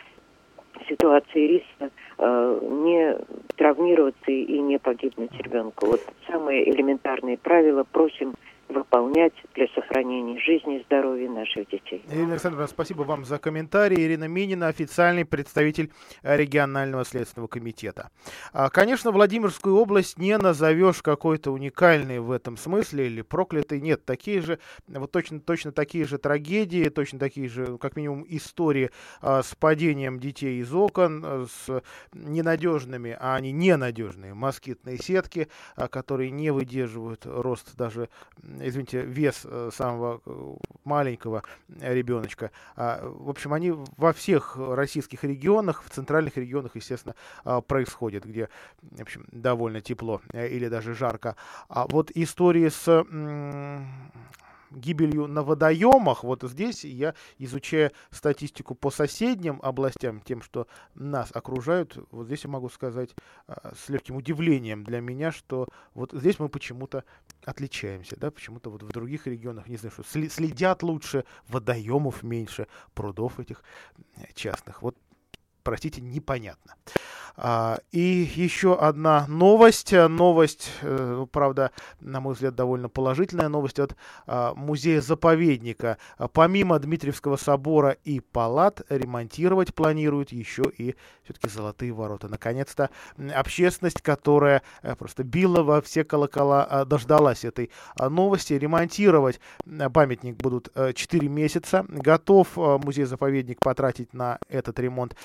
[0.87, 3.17] ситуации риска, э, не
[3.55, 5.87] травмироваться и не погибнуть ребенку.
[5.87, 8.35] Вот самые элементарные правила просим
[8.69, 12.03] выполнять для сохранения жизни и здоровья наших детей.
[12.09, 14.05] Ирина Александровна, спасибо вам за комментарий.
[14.05, 15.91] Ирина Минина, официальный представитель
[16.23, 18.09] регионального следственного комитета.
[18.53, 23.81] А, конечно, Владимирскую область не назовешь какой-то уникальной в этом смысле или проклятой.
[23.81, 28.91] Нет, такие же, вот точно, точно такие же трагедии, точно такие же, как минимум, истории
[29.21, 35.47] а, с падением детей из окон, а, с ненадежными, а они ненадежные москитные сетки,
[35.89, 38.09] которые не выдерживают рост даже
[38.61, 41.43] извините, вес э, самого э, маленького
[41.79, 42.51] ребеночка.
[42.75, 48.49] А, в общем, они во всех российских регионах, в центральных регионах, естественно, а, происходят, где,
[48.81, 51.35] в общем, довольно тепло э, или даже жарко.
[51.69, 53.05] А вот истории с
[54.71, 56.23] гибелью на водоемах.
[56.23, 62.49] Вот здесь я, изучая статистику по соседним областям, тем, что нас окружают, вот здесь я
[62.49, 63.15] могу сказать
[63.47, 67.03] а, с легким удивлением для меня, что вот здесь мы почему-то
[67.45, 73.39] отличаемся, да, почему-то вот в других регионах, не знаю, что следят лучше, водоемов меньше, прудов
[73.39, 73.63] этих
[74.33, 74.81] частных.
[74.81, 74.97] Вот
[75.67, 76.75] простите, непонятно.
[77.39, 77.99] А, и
[78.35, 79.91] еще одна новость.
[79.91, 85.97] Новость, э, ну, правда, на мой взгляд, довольно положительная новость от а, музея-заповедника.
[86.33, 92.27] Помимо Дмитриевского собора и палат, ремонтировать планируют еще и все-таки Золотые ворота.
[92.27, 92.89] Наконец-то
[93.35, 98.53] общественность, которая э, просто била во все колокола, а, дождалась этой новости.
[98.53, 99.39] Ремонтировать
[99.93, 101.85] памятник будут 4 месяца.
[101.87, 105.15] Готов музей-заповедник потратить на этот ремонт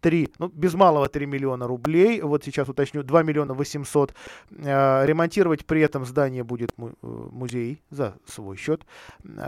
[0.00, 2.20] 3, ну, без малого 3 миллиона рублей.
[2.22, 4.14] Вот сейчас уточню, 2 миллиона 800.
[4.50, 8.84] Э, ремонтировать при этом здание будет э, музей за свой счет.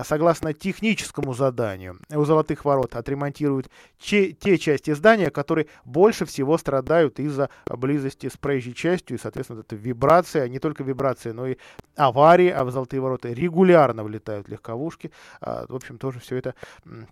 [0.05, 7.19] Согласно техническому заданию, у Золотых Ворот отремонтируют те, те части здания, которые больше всего страдают
[7.21, 9.17] из-за близости с проезжей частью.
[9.17, 11.57] И, соответственно, это вибрация, не только вибрация, но и
[11.97, 12.51] аварии.
[12.51, 15.11] А в Золотые Ворота регулярно влетают легковушки.
[15.41, 16.55] А, в общем, тоже все это
[16.87, 17.05] Э,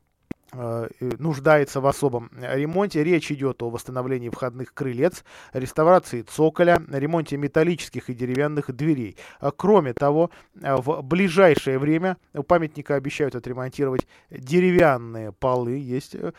[0.53, 3.05] нуждается в особом ремонте.
[3.05, 9.17] Речь идет о восстановлении входных крылец, реставрации цоколя, ремонте металлических и деревянных дверей.
[9.41, 10.31] А кроме того,
[10.61, 16.33] э, в ближайшее время у памятника обещают отремонтировать деревянные полы, есть э,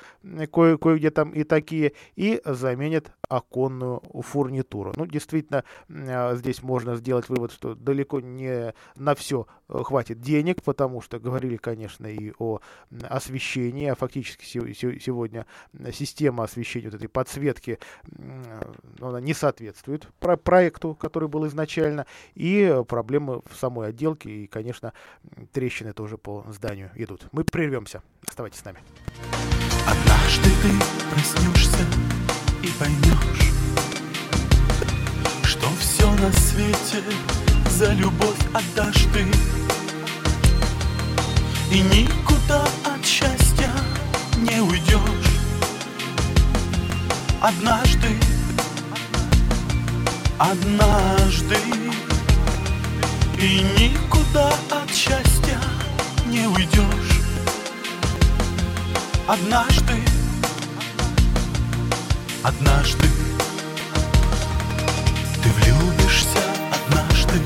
[0.48, 4.94] кое- кое-где там и такие, и заменят оконную фурнитуру.
[4.96, 11.20] Ну, действительно, здесь можно сделать вывод, что далеко не на все хватит денег, потому что
[11.20, 12.60] говорили, конечно, и о
[13.08, 15.46] освещении, о фактически сегодня
[15.94, 17.78] система освещения вот этой подсветки
[19.00, 24.94] она не соответствует про проекту, который был изначально, и проблемы в самой отделке, и, конечно,
[25.52, 27.28] трещины тоже по зданию идут.
[27.32, 28.02] Мы прервемся.
[28.28, 28.80] Оставайтесь с нами.
[29.88, 30.70] Однажды ты
[31.12, 31.84] проснешься
[32.64, 33.52] и поймешь,
[35.44, 37.04] что все на свете
[37.70, 39.26] за любовь отдашь ты,
[41.72, 43.70] и никуда от счастья
[44.38, 45.00] не уйдешь.
[47.42, 48.08] Однажды,
[50.38, 51.58] однажды.
[53.38, 55.60] И никуда от счастья
[56.26, 57.22] не уйдешь.
[59.28, 59.96] Однажды,
[62.44, 63.08] однажды.
[65.44, 67.40] Ты влюбишься однажды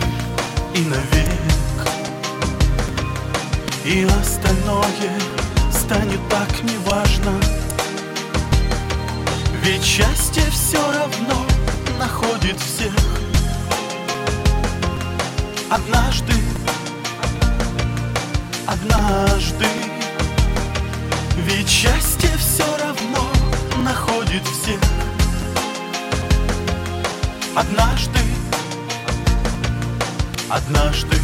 [0.73, 1.22] и навек
[3.85, 5.11] И остальное
[5.69, 7.33] станет так неважно.
[9.61, 11.45] Ведь счастье все равно
[11.99, 12.93] находит всех.
[15.69, 16.33] Однажды,
[18.65, 19.67] однажды.
[21.45, 23.29] Ведь счастье все равно
[23.83, 24.79] находит всех.
[27.53, 28.19] Однажды,
[30.49, 31.17] однажды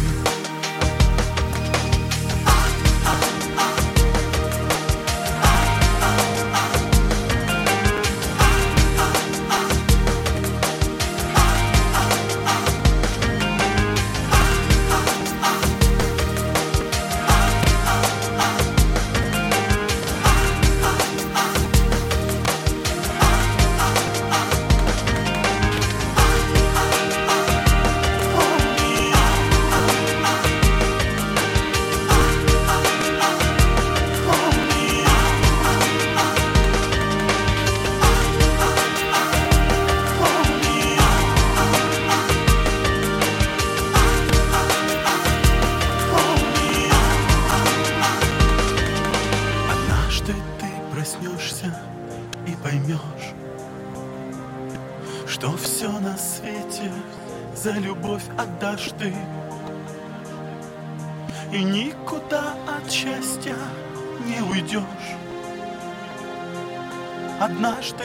[67.80, 68.04] однажды,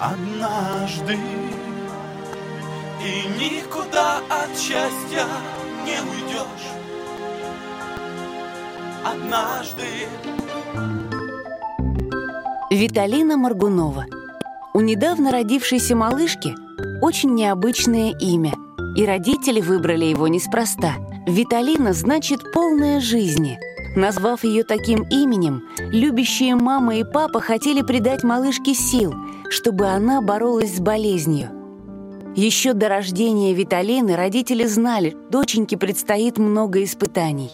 [0.00, 1.18] однажды.
[3.02, 5.24] И никуда от счастья
[5.84, 6.68] не уйдешь.
[9.04, 9.84] Однажды.
[12.70, 14.04] Виталина Маргунова
[14.74, 16.54] У недавно родившейся малышки
[17.00, 18.52] очень необычное имя
[18.94, 20.94] И родители выбрали его неспроста.
[21.26, 23.58] Виталина значит «полная жизни»
[23.98, 29.12] Назвав ее таким именем, любящие мама и папа хотели придать малышке сил,
[29.50, 31.50] чтобы она боролась с болезнью.
[32.36, 37.50] Еще до рождения Виталины родители знали, доченьке предстоит много испытаний.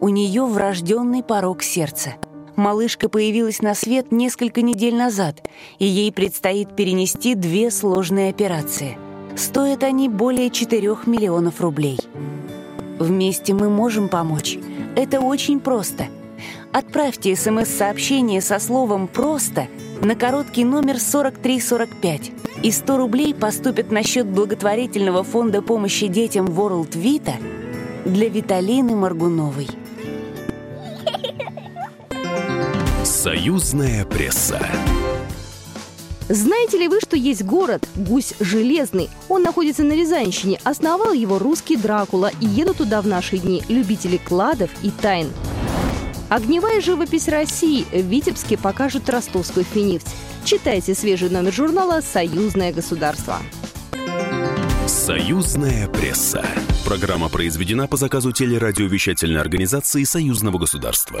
[0.00, 2.14] У нее врожденный порог сердца.
[2.56, 8.98] Малышка появилась на свет несколько недель назад, и ей предстоит перенести две сложные операции.
[9.36, 12.00] Стоят они более 4 миллионов рублей.
[12.98, 14.58] Вместе мы можем помочь–
[14.96, 16.06] это очень просто.
[16.72, 19.68] Отправьте СМС-сообщение со словом «просто»
[20.02, 22.32] на короткий номер 4345.
[22.62, 27.34] И 100 рублей поступят на счет благотворительного фонда помощи детям World Vita
[28.04, 29.68] для Виталины Маргуновой.
[33.04, 34.60] Союзная пресса.
[36.28, 39.10] Знаете ли вы, что есть город Гусь Железный?
[39.28, 40.58] Он находится на Рязанщине.
[40.64, 42.30] Основал его русский Дракула.
[42.40, 45.30] И едут туда в наши дни любители кладов и тайн.
[46.30, 50.08] Огневая живопись России в Витебске покажут ростовскую финифть.
[50.44, 53.38] Читайте свежий номер журнала «Союзное государство».
[54.86, 56.44] Союзная пресса.
[56.84, 61.20] Программа произведена по заказу телерадиовещательной организации Союзного государства.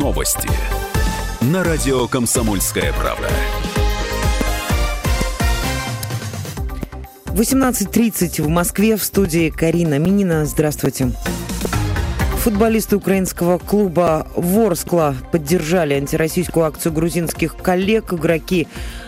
[0.00, 0.50] Новости.
[1.40, 3.28] На радио «Комсомольская правда».
[7.26, 10.46] 18.30 в Москве в студии Карина Минина.
[10.46, 11.12] Здравствуйте.
[12.38, 18.12] Футболисты украинского клуба «Ворскла» поддержали антироссийскую акцию грузинских коллег.
[18.12, 18.66] Игроки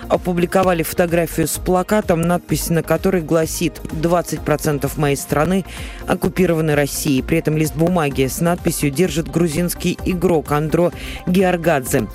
[0.09, 5.65] опубликовали фотографию с плакатом, надпись на которой гласит «20% моей страны
[6.07, 7.23] оккупированы Россией».
[7.23, 10.93] При этом лист бумаги с надписью держит грузинский игрок Андро
[11.27, 12.07] Георгадзе.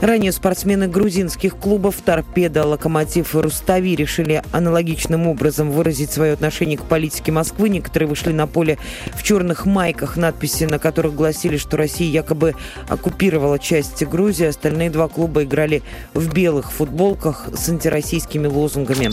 [0.00, 6.84] Ранее спортсмены грузинских клубов «Торпеда», «Локомотив» и «Рустави» решили аналогичным образом выразить свое отношение к
[6.84, 7.68] политике Москвы.
[7.68, 8.78] Некоторые вышли на поле
[9.14, 12.54] в черных майках, надписи на которых гласили, что Россия якобы
[12.88, 14.46] оккупировала части Грузии.
[14.46, 15.82] Остальные два клуба играли
[16.14, 19.10] в белых футболках с антироссийскими лозунгами.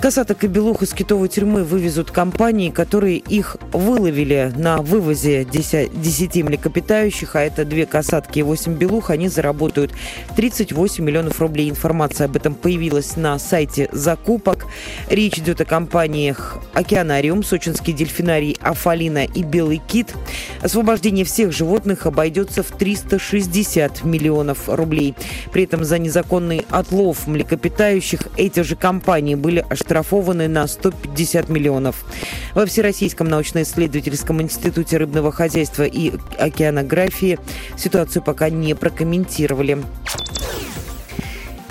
[0.00, 6.44] Касаток и белух из китовой тюрьмы вывезут компании, которые их выловили на вывозе 10, 10
[6.44, 9.10] млекопитающих, а это две касатки и 8 белух.
[9.10, 9.90] Они заработают
[10.36, 11.68] 38 миллионов рублей.
[11.68, 14.66] Информация об этом появилась на сайте закупок.
[15.10, 20.14] Речь идет о компаниях «Океанариум», «Сочинский дельфинарий», «Афалина» и «Белый кит».
[20.62, 25.16] Освобождение всех животных обойдется в 360 миллионов рублей.
[25.50, 32.04] При этом за незаконный отлов млекопитающих эти же компании были оштрафованы оштрафованы на 150 миллионов.
[32.54, 37.38] Во Всероссийском научно-исследовательском институте рыбного хозяйства и океанографии
[37.78, 39.78] ситуацию пока не прокомментировали.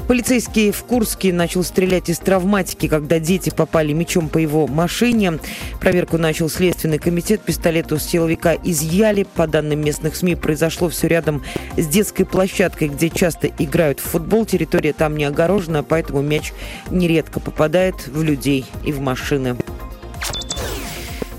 [0.07, 5.33] Полицейский в Курске начал стрелять из травматики, когда дети попали мечом по его машине.
[5.81, 7.41] Проверку начал Следственный комитет.
[7.41, 9.23] Пистолет у силовика изъяли.
[9.23, 11.43] По данным местных СМИ, произошло все рядом
[11.75, 14.45] с детской площадкой, где часто играют в футбол.
[14.45, 16.53] Территория там не огорожена, поэтому мяч
[16.89, 19.57] нередко попадает в людей и в машины.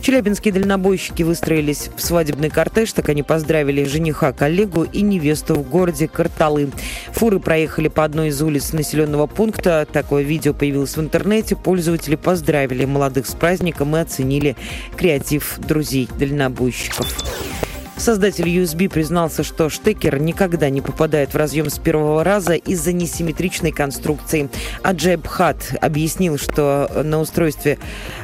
[0.09, 6.09] Челябинские дальнобойщики выстроились в свадебный кортеж, так они поздравили жениха, коллегу и невесту в городе
[6.09, 6.71] Карталы.
[7.12, 9.87] Фуры проехали по одной из улиц населенного пункта.
[9.92, 11.57] Такое видео появилось в интернете.
[11.57, 14.57] Пользователи поздравили молодых с праздником и оценили
[14.97, 17.68] креатив друзей дальнобойщиков.
[17.99, 23.73] Создатель USB признался, что штекер никогда не попадает в разъем с первого раза из-за несимметричной
[23.73, 24.49] конструкции.
[24.85, 27.77] Аджай Бхат объяснил, что на устройстве,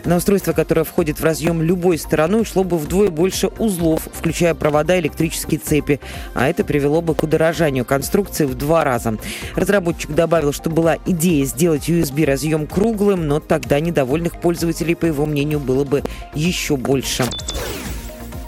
[0.05, 4.97] на устройство, которое входит в разъем любой стороной, шло бы вдвое больше узлов, включая провода
[4.97, 6.01] и электрические цепи.
[6.35, 9.19] А это привело бы к удорожанию конструкции в два раза.
[9.57, 15.27] Разработчик добавил, что была идея сделать USB разъем круглым, но тогда недовольных пользователей, по его
[15.27, 17.25] мнению, было бы еще больше.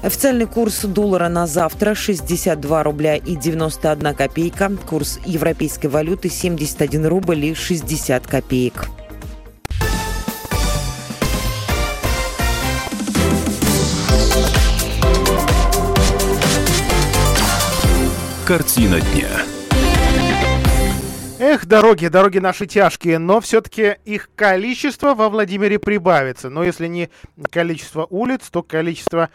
[0.03, 4.71] Официальный курс доллара на завтра 62 рубля и 91 копейка.
[4.87, 8.89] Курс европейской валюты 71 рубль и 60 копеек.
[18.47, 19.29] Картина дня.
[21.39, 26.49] Эх, дороги, дороги наши тяжкие, но все-таки их количество во Владимире прибавится.
[26.49, 27.11] Но если не
[27.51, 29.31] количество улиц, то количество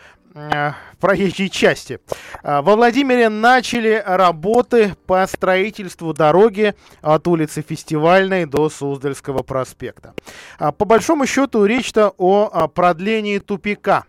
[1.00, 2.00] проезжей части.
[2.44, 10.14] Во Владимире начали работы по строительству дороги от улицы Фестивальной до Суздальского проспекта.
[10.58, 14.06] По большому счету речь-то о продлении тупика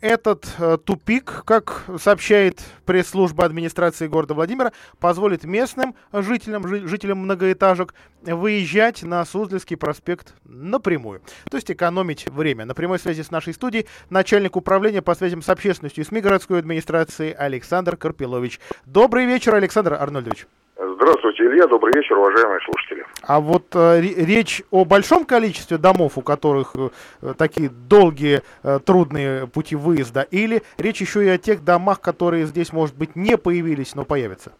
[0.00, 9.02] этот э, тупик, как сообщает пресс-служба администрации города Владимира, позволит местным жителям, жителям многоэтажек выезжать
[9.02, 11.22] на Суздальский проспект напрямую.
[11.50, 12.64] То есть экономить время.
[12.64, 16.58] На прямой связи с нашей студией начальник управления по связям с общественностью и СМИ городской
[16.58, 18.60] администрации Александр Карпилович.
[18.84, 20.46] Добрый вечер, Александр Арнольдович.
[21.02, 21.66] Здравствуйте, Илья.
[21.66, 23.06] Добрый вечер, уважаемые слушатели.
[23.26, 29.46] А вот э, речь о большом количестве домов, у которых э, такие долгие, э, трудные
[29.46, 33.94] пути выезда, или речь еще и о тех домах, которые здесь, может быть, не появились,
[33.94, 34.52] но появятся?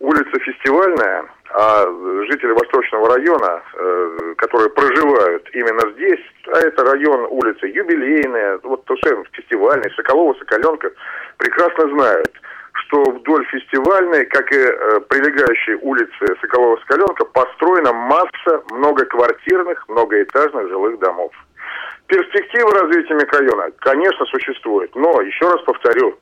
[0.00, 1.84] Улица Фестивальная, а
[2.28, 8.96] жители Восточного района, э, которые проживают именно здесь, а это район улицы Юбилейная, вот то,
[8.96, 10.90] что Фестивальная, Соколова, Соколенка,
[11.38, 12.32] прекрасно знают–
[12.84, 21.32] что вдоль фестивальной, как и э, прилегающей улицы Соколова-Скаленка, построена масса многоквартирных, многоэтажных жилых домов.
[22.06, 26.16] Перспективы развития микрорайона, конечно, существуют, но, еще раз повторю,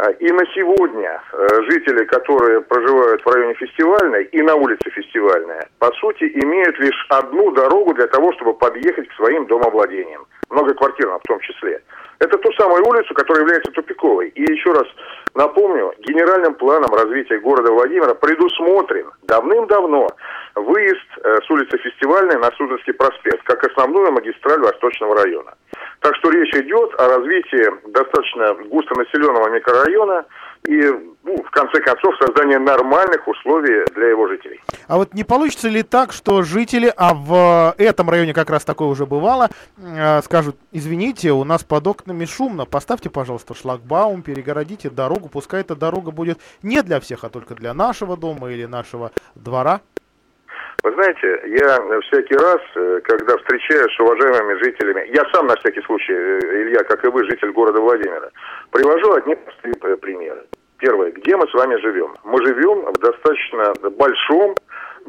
[0.00, 5.68] э, и на сегодня э, жители, которые проживают в районе фестивальной и на улице фестивальная,
[5.78, 11.28] по сути, имеют лишь одну дорогу для того, чтобы подъехать к своим домовладениям, многоквартирным в
[11.28, 11.82] том числе.
[12.18, 14.28] Это ту самую улицу, которая является тупиковой.
[14.28, 14.86] И еще раз
[15.34, 20.08] напомню, генеральным планом развития города Владимира предусмотрен давным-давно
[20.56, 25.54] выезд э, с улицы Фестивальной на Суздальский проспект, как основную магистраль Восточного района.
[26.00, 30.24] Так что речь идет о развитии достаточно густонаселенного микрорайона
[30.66, 30.82] и,
[31.22, 34.60] ну, в конце концов, создание нормальных условий для его жителей.
[34.88, 38.88] А вот не получится ли так, что жители, а в этом районе как раз такое
[38.88, 39.48] уже бывало,
[39.78, 45.74] э, скажут, извините, у нас под окнами шумно, поставьте, пожалуйста, шлагбаум, перегородите дорогу, пускай эта
[45.74, 49.80] дорога будет не для всех, а только для нашего дома или нашего двора?
[50.82, 55.82] Вы знаете, я всякий раз, э, когда встречаюсь с уважаемыми жителями, я сам на всякий
[55.82, 58.30] случай, э, Илья, как и вы, житель города Владимира,
[58.70, 60.42] привожу одни простые примеры.
[60.80, 62.16] Первое, где мы с вами живем?
[62.24, 64.54] Мы живем в достаточно большом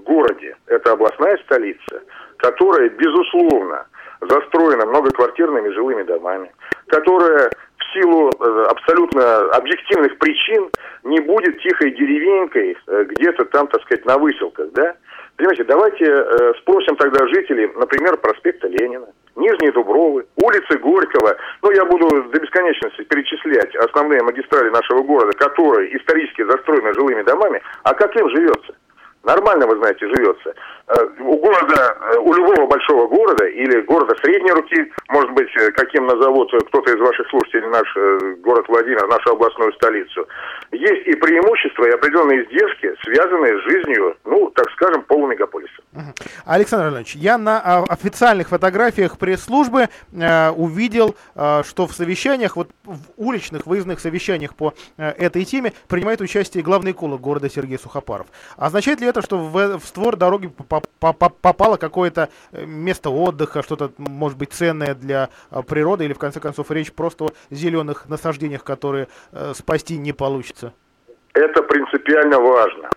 [0.03, 2.03] городе, это областная столица,
[2.37, 3.87] которая, безусловно,
[4.19, 6.51] застроена многоквартирными жилыми домами,
[6.87, 10.69] которая в силу э, абсолютно объективных причин
[11.03, 14.95] не будет тихой деревенькой где-то там, так сказать, на выселках, да?
[15.37, 21.35] Понимаете, давайте э, спросим тогда жителей, например, проспекта Ленина, Нижней Дубровы, улицы Горького.
[21.61, 27.61] Ну, я буду до бесконечности перечислять основные магистрали нашего города, которые исторически застроены жилыми домами.
[27.83, 28.75] А как им живется?
[29.23, 30.53] Нормально, вы знаете, живется.
[30.91, 35.71] Э, у города, э, у любого большого города или города средней руки, может быть, э,
[35.71, 40.27] каким назовут кто-то из ваших слушателей наш город Владимир, нашу областную столицу,
[40.71, 45.71] есть и преимущества, и определенные издержки, связанные с жизнью, ну, так скажем, полумегаполиса.
[46.45, 51.15] Александр Иванович, я на а, официальных фотографиях пресс-службы увидел,
[51.63, 57.21] что в совещаниях, вот в уличных выездных совещаниях по этой теме принимает участие главный эколог
[57.21, 58.27] города Сергей Сухопаров.
[58.57, 60.47] Означает ли это, что в, створ дороги
[60.99, 65.29] попало какое-то место отдыха, что-то, может быть, ценное для
[65.67, 70.73] природы, или, в конце концов, речь просто о зеленых насаждениях, которые э, спасти не получится?
[71.33, 72.89] Это принципиально важно.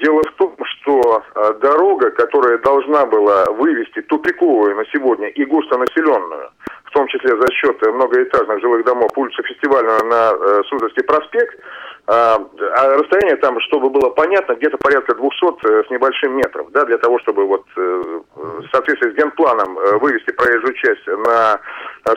[0.00, 6.50] Дело в том, что э, дорога, которая должна была вывести тупиковую на сегодня и густонаселенную,
[6.84, 11.58] в том числе за счет многоэтажных жилых домов, улицу Фестивальную на э, Суздальский проспект,
[12.06, 16.84] а, а расстояние там, чтобы было понятно, где-то порядка 200 э, с небольшим метров, да,
[16.84, 21.60] для того, чтобы вот э, в соответствии с генпланом э, вывести проезжую часть на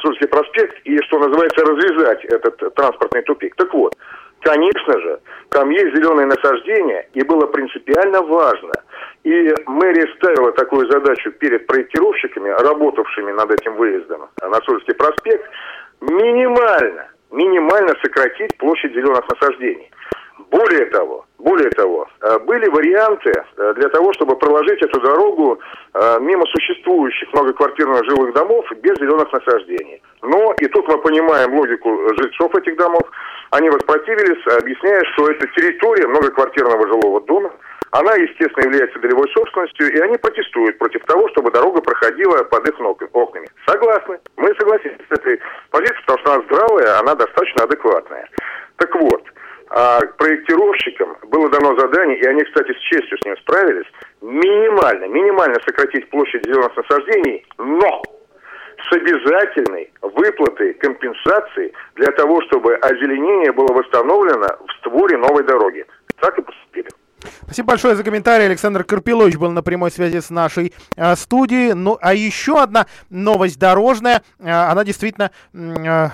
[0.01, 3.55] Сурский проспект и, что называется, развязать этот транспортный тупик.
[3.57, 3.95] Так вот,
[4.41, 5.19] конечно же,
[5.49, 8.73] там есть зеленые насаждения, и было принципиально важно.
[9.23, 15.47] И мэрия ставила такую задачу перед проектировщиками, работавшими над этим выездом на Сурский проспект,
[16.01, 19.89] минимально минимально сократить площадь зеленых насаждений.
[20.51, 25.59] Более того, более того, э, были варианты э, для того, чтобы проложить эту дорогу
[25.93, 30.01] э, мимо существующих многоквартирных жилых домов без зеленых насаждений.
[30.21, 33.03] Но и тут мы понимаем логику жильцов этих домов.
[33.51, 37.51] Они воспротивились, объясняя, что это территория многоквартирного жилого дома,
[37.91, 42.79] она, естественно, является долевой собственностью, и они протестуют против того, чтобы дорога проходила под их
[42.79, 43.47] окнами.
[43.65, 44.19] Согласны.
[44.37, 45.39] Мы согласились с этой
[45.71, 48.27] позицией, потому что она здравая, она достаточно адекватная.
[48.77, 49.23] Так вот,
[49.69, 53.87] а проектировщикам было дано задание, и они, кстати, с честью с ним справились,
[54.21, 58.03] минимально, минимально сократить площадь зеленых насаждений, но
[58.89, 65.85] с обязательной выплатой компенсации для того, чтобы озеленение было восстановлено в створе новой дороги.
[66.19, 66.89] Так и поступили.
[67.43, 68.45] Спасибо большое за комментарий.
[68.45, 71.73] Александр Карпилович был на прямой связи с нашей э, студией.
[71.73, 74.23] Ну, а еще одна новость дорожная.
[74.39, 75.31] Э, она действительно...
[75.53, 76.09] Э,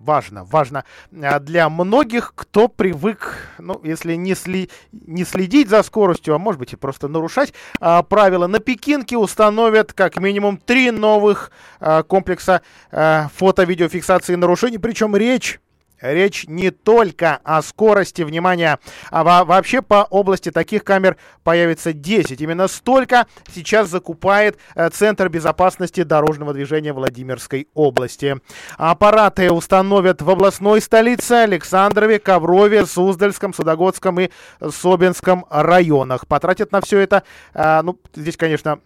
[0.00, 6.38] важно, важно для многих, кто привык, ну, если не, сли, не следить за скоростью, а
[6.38, 8.46] может быть и просто нарушать а, правила.
[8.46, 15.60] На Пекинке установят как минимум три новых а, комплекса а, фото-видеофиксации нарушений, причем речь
[16.00, 18.78] Речь не только о скорости, внимания,
[19.10, 22.40] а во вообще по области таких камер появится 10.
[22.40, 28.36] Именно столько сейчас закупает э, Центр безопасности дорожного движения Владимирской области.
[28.78, 34.30] Аппараты установят в областной столице Александрове, Коврове, Суздальском, Судогодском и
[34.70, 36.26] Собинском районах.
[36.26, 37.24] Потратят на все это,
[37.54, 38.80] э, ну, здесь, конечно,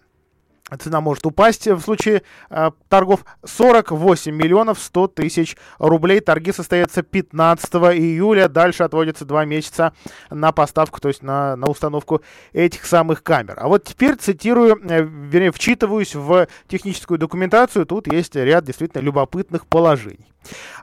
[0.79, 6.21] Цена может упасть в случае э, торгов 48 миллионов 100 тысяч рублей.
[6.21, 8.47] Торги состоятся 15 июля.
[8.47, 9.93] Дальше отводится 2 месяца
[10.31, 13.57] на поставку, то есть на, на установку этих самых камер.
[13.59, 17.85] А вот теперь цитирую, э, вернее, вчитываюсь в техническую документацию.
[17.85, 20.34] Тут есть ряд действительно любопытных положений.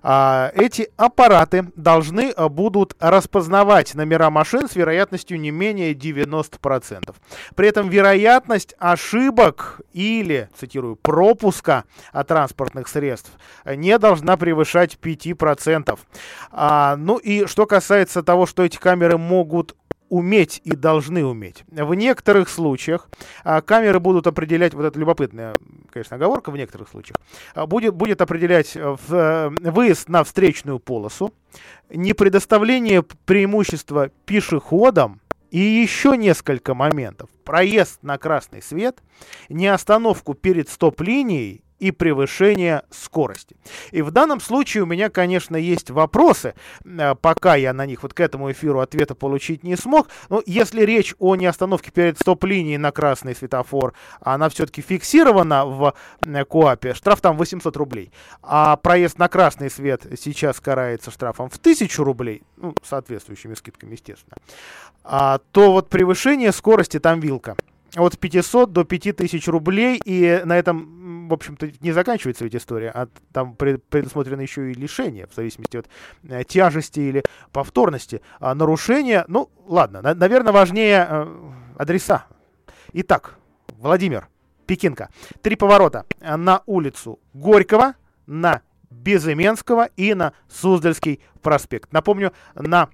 [0.03, 7.15] А, эти аппараты должны а, будут распознавать номера машин с вероятностью не менее 90%.
[7.55, 11.85] При этом вероятность ошибок или, цитирую, пропуска
[12.27, 13.31] транспортных средств
[13.65, 15.99] не должна превышать 5%.
[16.51, 19.77] А, ну и что касается того, что эти камеры могут
[20.13, 21.65] уметь и должны уметь.
[21.69, 23.09] В некоторых случаях
[23.45, 25.55] а, камеры будут определять, вот это любопытная,
[25.91, 27.17] конечно, оговорка, в некоторых случаях,
[27.55, 31.33] а, будет, будет определять в, э, выезд на встречную полосу,
[31.89, 37.31] не предоставление преимущества пешеходам, и еще несколько моментов.
[37.45, 38.99] Проезд на красный свет,
[39.49, 43.57] не остановку перед стоп-линией и превышение скорости.
[43.91, 46.55] И в данном случае у меня, конечно, есть вопросы,
[46.85, 50.09] э, пока я на них вот к этому эфиру ответа получить не смог.
[50.29, 56.45] Но если речь о неостановке перед стоп-линией на красный светофор, она все-таки фиксирована в э,
[56.45, 58.13] КОАПе, штраф там 800 рублей.
[58.43, 64.37] А проезд на красный свет сейчас карается штрафом в 1000 рублей, ну, соответствующими скидками, естественно,
[65.03, 67.57] а, то вот превышение скорости там вилка
[67.97, 73.09] от 500 до 5000 рублей, и на этом, в общем-то, не заканчивается ведь история, а
[73.33, 75.87] там предусмотрено еще и лишение, в зависимости от
[76.29, 79.25] э, тяжести или повторности а нарушения.
[79.29, 82.27] Ну, ладно, на, наверное, важнее э, адреса.
[82.93, 83.39] Итак,
[83.79, 84.29] Владимир,
[84.67, 85.11] Пекинка.
[85.43, 87.95] Три поворота на улицу Горького,
[88.27, 91.93] на Безыменского и на Суздальский проспект.
[91.93, 92.91] Напомню, на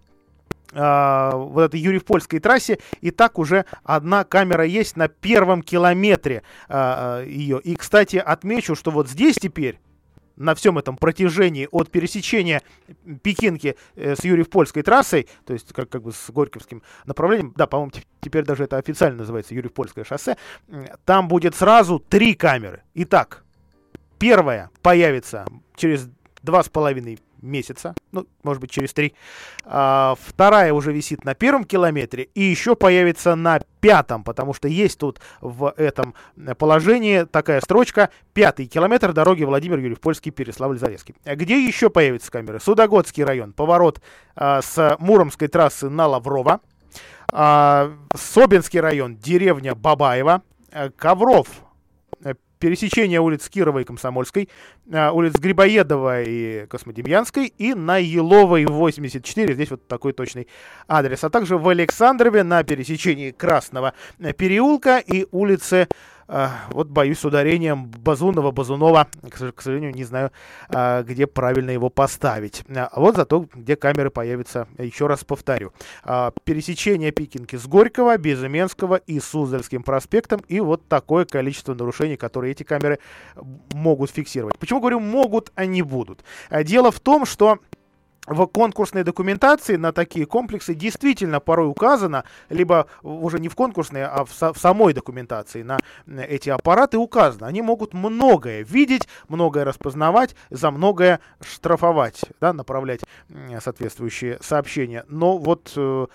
[0.73, 7.25] э, вот этой Юрьев-Польской трассе, и так уже одна камера есть на первом километре э,
[7.27, 7.61] ее.
[7.63, 9.79] И, кстати, отмечу, что вот здесь теперь
[10.39, 12.63] на всем этом протяжении от пересечения
[13.23, 17.93] Пекинки э, с Юрьев-Польской трассой, то есть как, как бы с Горьковским направлением, да, по-моему,
[18.21, 20.37] теперь даже это официально называется Юрьев-Польское шоссе,
[21.05, 22.83] там будет сразу три камеры.
[22.95, 23.45] Итак,
[24.19, 25.45] первая появится
[25.77, 26.09] через
[26.43, 29.15] два с половиной месяца, ну, может быть, через три.
[29.65, 34.99] А, вторая уже висит на первом километре и еще появится на пятом, потому что есть
[34.99, 36.15] тут в этом
[36.59, 41.15] положении такая строчка «Пятый километр дороги Владимир Юрьев, Польский, Переславль-Зарецкий».
[41.25, 42.61] Где еще появятся камеры?
[42.61, 44.01] Судогодский район, поворот
[44.35, 46.61] а, с Муромской трассы на Лаврова.
[47.31, 50.43] А, Собинский район, деревня Бабаева.
[50.99, 51.49] Ковров,
[52.59, 54.49] пересечение улиц Кирова и Комсомольской,
[54.93, 60.49] а, улиц Грибоедова и Космодемьянской и на Еловой 84, здесь вот такой точный
[60.87, 63.95] адрес, а также в Александрове на пересечении Красного
[64.37, 65.89] переулка и улицы
[66.29, 70.31] вот боюсь с ударением Базунова, Базунова, к сожалению, не знаю,
[70.69, 72.65] а, где правильно его поставить.
[72.69, 75.73] А вот зато, где камеры появятся, еще раз повторю.
[76.45, 82.63] Пересечение Пикинки с Горького, Безыменского и Суздальским проспектом, и вот такое количество нарушений, которые эти
[82.63, 82.99] камеры
[83.73, 84.59] могут фиксировать.
[84.59, 86.25] Почему говорю могут, а не будут?
[86.51, 87.59] Дело в том, что
[88.29, 94.25] в конкурсной документации на такие комплексы действительно порой указано, либо уже не в конкурсной, а
[94.25, 97.47] в, в самой документации на эти аппараты указано.
[97.47, 103.01] Они могут многое видеть, многое распознавать, за многое штрафовать, да, направлять
[103.61, 105.05] соответствующие сообщения.
[105.09, 106.07] Но вот э,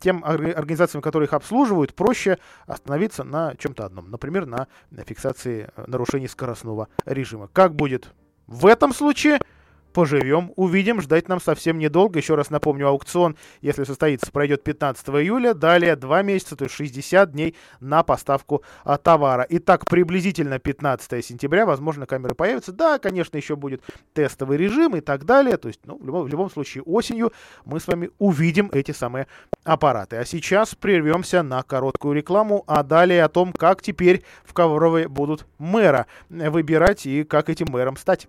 [0.00, 4.10] тем организациям, которые их обслуживают, проще остановиться на чем-то одном.
[4.10, 4.66] Например, на
[5.06, 7.48] фиксации э, нарушений скоростного режима.
[7.52, 8.08] Как будет
[8.46, 9.38] в этом случае–
[9.92, 12.18] поживем, увидим, ждать нам совсем недолго.
[12.18, 17.32] Еще раз напомню, аукцион, если состоится, пройдет 15 июля, далее 2 месяца, то есть 60
[17.32, 19.46] дней на поставку а, товара.
[19.48, 22.72] Итак, приблизительно 15 сентября, возможно, камеры появятся.
[22.72, 23.82] Да, конечно, еще будет
[24.12, 25.56] тестовый режим и так далее.
[25.56, 27.32] То есть, ну, в любом, в любом случае, осенью
[27.64, 29.26] мы с вами увидим эти самые
[29.64, 30.16] аппараты.
[30.16, 35.46] А сейчас прервемся на короткую рекламу, а далее о том, как теперь в Коврове будут
[35.58, 38.28] мэра выбирать и как этим мэром стать.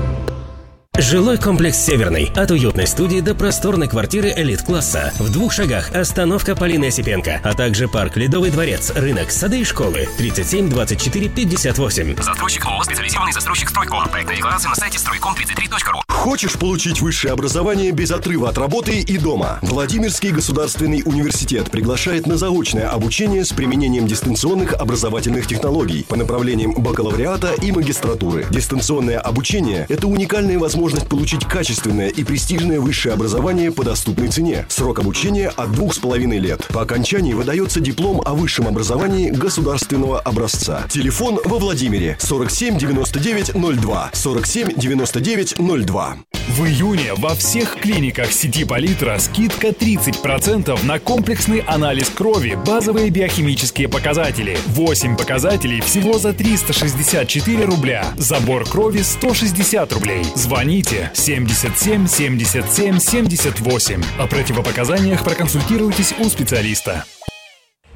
[1.01, 2.31] Жилой комплекс «Северный».
[2.35, 5.11] От уютной студии до просторной квартиры элит-класса.
[5.17, 10.07] В двух шагах остановка Полины Осипенко, а также парк Ледовый дворец, рынок, сады и школы.
[10.19, 12.21] 37 24 58.
[12.21, 14.07] Застройщик ООО «Специализированный застройщик Стройком».
[14.09, 16.03] Проектная декларация на сайте стройком33.ру.
[16.07, 19.57] Хочешь получить высшее образование без отрыва от работы и дома?
[19.63, 27.53] Владимирский государственный университет приглашает на заочное обучение с применением дистанционных образовательных технологий по направлениям бакалавриата
[27.59, 28.45] и магистратуры.
[28.51, 34.65] Дистанционное обучение– это уникальная возможность получить качественное и престижное высшее образование по доступной цене.
[34.69, 36.67] Срок обучения от двух с половиной лет.
[36.69, 40.83] По окончании выдается диплом о высшем образовании государственного образца.
[40.89, 46.17] Телефон во Владимире 47 99 02 47 99 02.
[46.57, 53.87] В июне во всех клиниках сети Политра скидка 30% на комплексный анализ крови, базовые биохимические
[53.87, 54.57] показатели.
[54.67, 58.03] 8 показателей всего за 364 рубля.
[58.17, 60.25] Забор крови 160 рублей.
[60.35, 64.03] Звоните 77 77 78.
[64.19, 67.05] О противопоказаниях проконсультируйтесь у специалиста.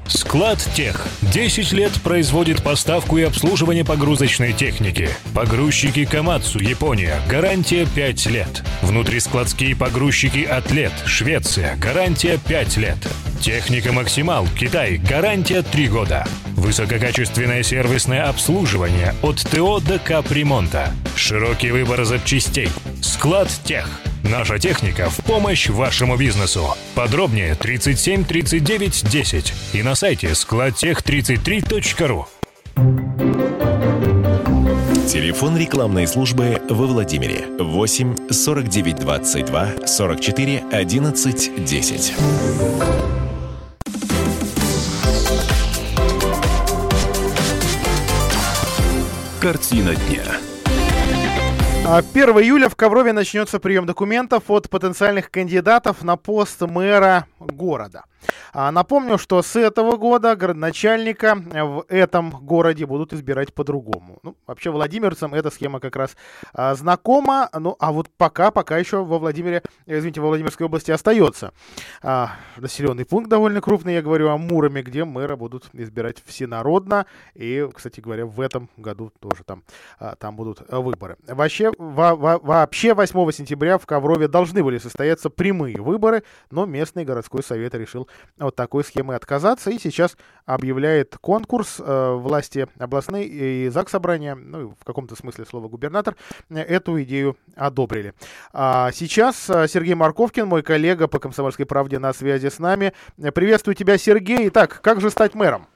[0.08, 1.06] Склад Тех.
[1.22, 5.08] 10 лет производит поставку и обслуживание погрузочной техники.
[5.34, 7.20] Погрузчики Камацу, Япония.
[7.28, 8.62] Гарантия 5 лет.
[8.82, 11.76] Внутрискладские погрузчики Атлет, Швеция.
[11.76, 12.98] Гарантия 5 лет.
[13.40, 14.96] Техника Максимал, Китай.
[14.96, 16.26] Гарантия 3 года.
[16.56, 20.92] Высококачественное сервисное обслуживание от ТО до капремонта.
[21.16, 22.68] Широкий выбор запчастей.
[23.02, 23.88] Склад Тех.
[24.30, 26.76] Наша техника в помощь вашему бизнесу.
[26.94, 32.26] Подробнее 37 39 10 и на сайте складтех33.ру.
[35.08, 42.14] Телефон рекламной службы во Владимире 8 49 22 44 11 10.
[49.40, 50.45] Картина дня.
[51.88, 52.02] 1
[52.40, 58.02] июля в Коврове начнется прием документов от потенциальных кандидатов на пост мэра города.
[58.52, 64.18] А, напомню, что с этого года городначальника в этом городе будут избирать по-другому.
[64.22, 66.16] Ну, вообще владимирцам эта схема как раз
[66.52, 71.52] а, знакома, ну а вот пока, пока еще во Владимире, извините, во Владимирской области остается
[72.02, 77.68] а, населенный пункт довольно крупный, я говорю о Муроме, где мэра будут избирать всенародно, и,
[77.74, 79.62] кстати говоря, в этом году тоже там,
[79.98, 81.16] а, там будут выборы.
[81.26, 87.04] Вообще, во, во, вообще 8 сентября в Коврове должны были состояться прямые выборы, но местный
[87.04, 88.08] городской совет решил
[88.38, 94.74] от такой схемы отказаться и сейчас объявляет конкурс э, власти областной и ЗАГС собрания, ну,
[94.78, 96.16] в каком-то смысле слова губернатор,
[96.50, 98.14] э, эту идею одобрили.
[98.52, 102.92] А сейчас э, Сергей Марковкин, мой коллега по «Комсомольской правде» на связи с нами.
[103.34, 104.48] Приветствую тебя, Сергей.
[104.48, 105.66] Итак, как же стать мэром?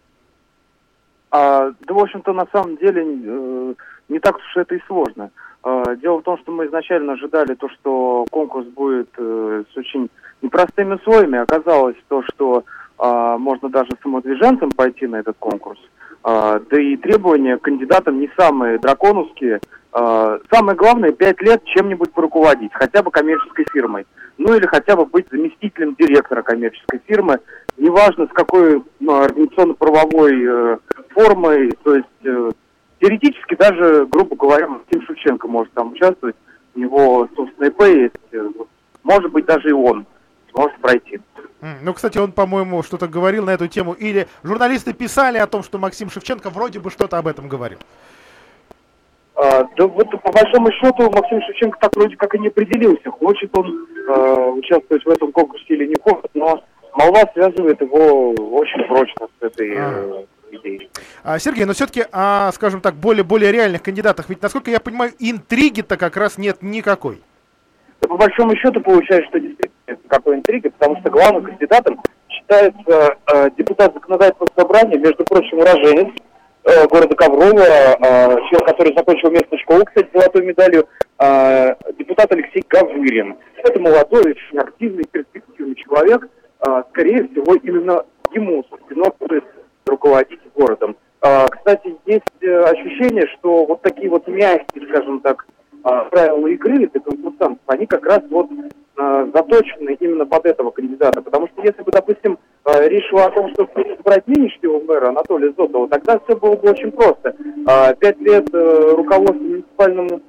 [1.31, 3.75] А, да, в общем-то, на самом деле
[4.09, 5.31] не так уж это и сложно.
[5.63, 10.09] Э, дело в том, что мы изначально ожидали то, что конкурс будет э, с очень
[10.43, 11.39] непростыми условиями.
[11.39, 12.65] Оказалось то, что
[12.99, 15.79] э, можно даже самодвиженцам пойти на этот конкурс.
[16.25, 19.61] Э, да и требования к кандидатам не самые драконовские.
[19.93, 24.07] Э, самое главное, пять лет чем-нибудь поруководить, хотя бы коммерческой фирмой.
[24.39, 27.39] Ну или хотя бы быть заместителем директора коммерческой фирмы.
[27.77, 30.79] Неважно, с какой ну, организационно-правовой э,
[31.11, 32.55] формой, то есть...
[33.01, 36.37] Теоретически даже, грубо говоря, Максим Шевченко может там участвовать.
[36.75, 38.15] У него собственное ИП есть.
[38.33, 38.49] Э,
[39.03, 40.07] может быть, даже и он
[40.53, 41.21] сможет пройти.
[41.83, 43.93] Ну, кстати, он, по-моему, что-то говорил на эту тему.
[43.93, 47.79] Или журналисты писали о том, что Максим Шевченко вроде бы что-то об этом говорил.
[49.35, 53.57] А, да вот по большому счету Максим Шевченко так вроде как и не определился, хочет
[53.57, 56.63] он э, участвовать в этом конкурсе или не хочет, но
[56.95, 60.91] молва связывает его очень прочно с этой э, идей.
[61.23, 65.13] А, Сергей, но все-таки, а, скажем так, более, более реальных кандидатов, ведь, насколько я понимаю,
[65.19, 67.21] интриги-то как раз нет никакой.
[68.01, 73.17] Да, по большому счету получается, что действительно нет никакой интриги, потому что главным кандидатом считается
[73.33, 76.09] э, депутат законодательного собрания, между прочим, уроженец
[76.65, 77.97] э, города Коврова, э,
[78.49, 80.89] человек, который закончил местную школу, кстати, золотой медалью,
[81.19, 83.37] э, депутат Алексей Гавырин.
[83.57, 86.29] Это молодой, очень активный, перспективный человек
[86.61, 89.45] а, скорее всего, именно ему суждено будет
[89.87, 90.97] руководить городом.
[91.21, 95.47] А, Кстати, есть э, ощущение, что вот такие вот мягкие, скажем так,
[95.83, 98.49] а, правила игры для конкурсантов, они как раз вот
[98.97, 101.23] а, заточены именно под этого кандидата.
[101.23, 105.53] Потому что если бы, допустим, а, речь шла о том, чтобы избрать нынешнего мэра Анатолия
[105.57, 107.35] Зотова, тогда все было бы очень просто.
[107.99, 110.23] Пять лет э, руководства муниципальным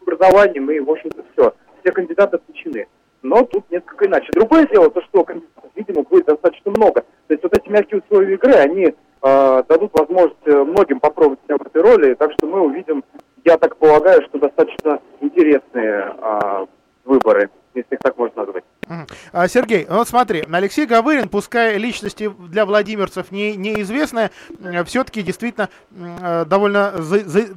[0.00, 1.54] образованием и, в общем-то, все.
[1.82, 2.86] Все кандидаты включены.
[3.22, 4.28] Но тут несколько иначе.
[4.32, 7.02] Другое дело, то, что кандидатов, видимо, будет достаточно много.
[7.28, 11.56] То есть вот эти мягкие условия игры, они э, дадут возможность э, многим попробовать себя
[11.56, 12.14] в этой роли.
[12.14, 13.04] Так что мы увидим,
[13.44, 16.66] я так полагаю, что достаточно интересные э,
[17.04, 18.64] выборы, если их так можно назвать.
[18.88, 19.00] Мгм.
[19.00, 19.01] А,
[19.48, 24.30] Сергей, ну вот смотри, Алексей Гавырин, пускай личности для владимирцев не, неизвестная,
[24.86, 26.92] все-таки действительно э, довольно,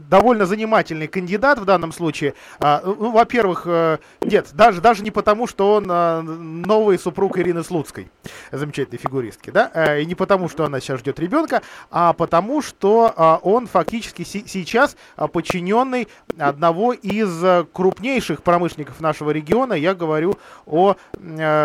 [0.10, 2.34] довольно занимательный кандидат в данном случае.
[2.60, 7.64] А, Ну, во-первых, э, нет, даже, даже не потому, что он э, новый супруг Ирины
[7.64, 8.10] Слуцкой,
[8.52, 13.14] замечательной фигуристки, да, э, и не потому, что она сейчас ждет ребенка, а потому, что
[13.16, 20.96] а, он фактически сейчас а, подчиненный одного из крупнейших промышленников нашего региона, я говорю о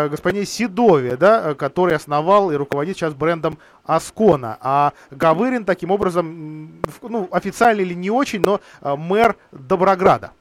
[0.09, 4.57] господине Седове, да, э, который основал и руководит сейчас брендом Аскона.
[4.61, 10.31] А Гавырин таким образом, ну, официально или не очень, но э, мэр Доброграда.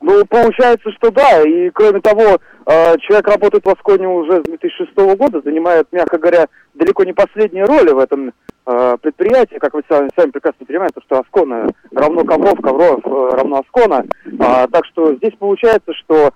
[0.00, 1.42] Ну, получается, что да.
[1.42, 6.46] И кроме того, э, человек работает в Асконе уже с 2006 года, занимает, мягко говоря,
[6.74, 8.32] далеко не последние роли в этом
[8.66, 9.58] э, предприятии.
[9.58, 14.04] Как вы сами, сами прекрасно понимаете, что Аскона равно Ковров, Ковров э, равно Аскона.
[14.38, 16.32] А, так что здесь получается, что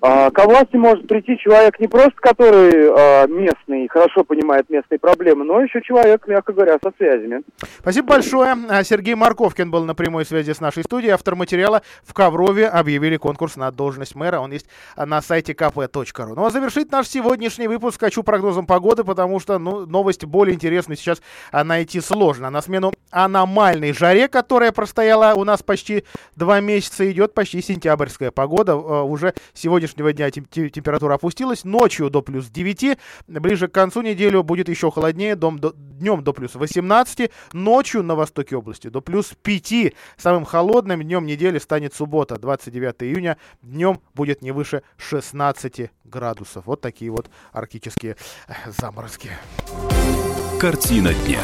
[0.00, 5.44] а, ко власти может прийти человек не просто, который а, местный, хорошо понимает местные проблемы,
[5.44, 7.42] но еще человек, мягко говоря, со связями.
[7.78, 8.56] Спасибо большое.
[8.68, 11.12] А, Сергей Марковкин был на прямой связи с нашей студией.
[11.12, 14.40] Автор материала в Коврове объявили конкурс на должность мэра.
[14.40, 14.66] Он есть
[14.96, 16.34] а, на сайте kp.ru.
[16.34, 20.96] Ну а завершить наш сегодняшний выпуск хочу прогнозом погоды, потому что ну, новость более интересную
[20.96, 21.22] сейчас
[21.52, 22.50] а, найти сложно.
[22.50, 26.04] На смену аномальной жаре, которая простояла у нас почти
[26.36, 28.76] два месяца, идет почти сентябрьская погода.
[28.76, 31.64] Уже с сегодняшнего дня тем- тем- температура опустилась.
[31.64, 32.96] Ночью до плюс 9.
[33.26, 35.34] Ближе к концу недели будет еще холоднее.
[35.34, 37.30] Дом до- днем до плюс 18.
[37.52, 39.94] Ночью на востоке области до плюс 5.
[40.16, 43.36] Самым холодным днем недели станет суббота, 29 июня.
[43.62, 46.66] Днем будет не выше 16 градусов.
[46.66, 48.16] Вот такие вот арктические
[48.46, 49.30] э, заморозки.
[50.60, 51.40] Картина дня.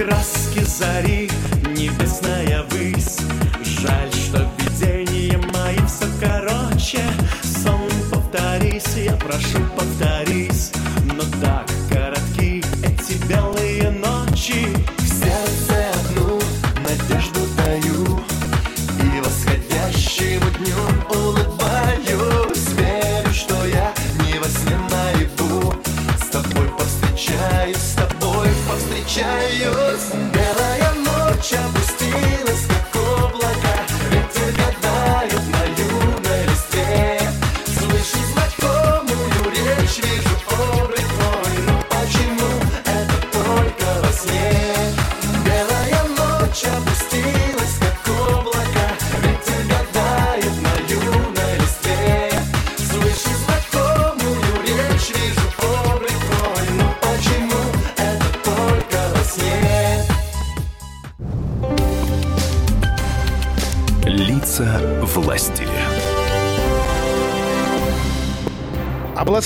[0.00, 1.30] Краски зари,
[1.76, 3.18] небесная высь.
[3.62, 7.02] Жаль, что видения мои все короче.
[7.42, 10.49] Сон повторись, я прошу повторись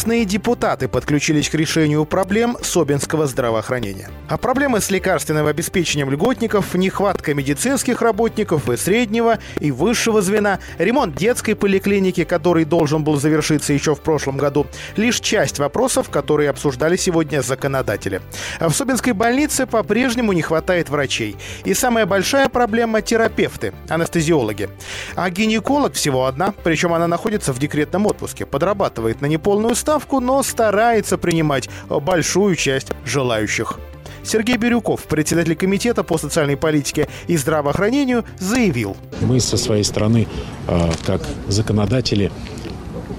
[0.05, 4.11] Областные депутаты подключились к решению проблем Собинского здравоохранения.
[4.29, 11.17] А проблемы с лекарственным обеспечением льготников, нехватка медицинских работников и среднего, и высшего звена, ремонт
[11.17, 16.97] детской поликлиники, который должен был завершиться еще в прошлом году, лишь часть вопросов, которые обсуждали
[16.97, 18.21] сегодня законодатели.
[18.61, 21.35] А в Собинской больнице по-прежнему не хватает врачей.
[21.65, 24.69] И самая большая проблема– терапевты, анестезиологи.
[25.17, 30.43] А гинеколог всего одна, причем она находится в декретном отпуске, подрабатывает на неполную ставку, но
[30.43, 33.79] старается принимать большую часть желающих.
[34.25, 38.97] Сергей Бирюков, председатель комитета по социальной политике и здравоохранению, заявил.
[39.21, 40.27] Мы со своей стороны,
[40.67, 42.33] э, как законодатели,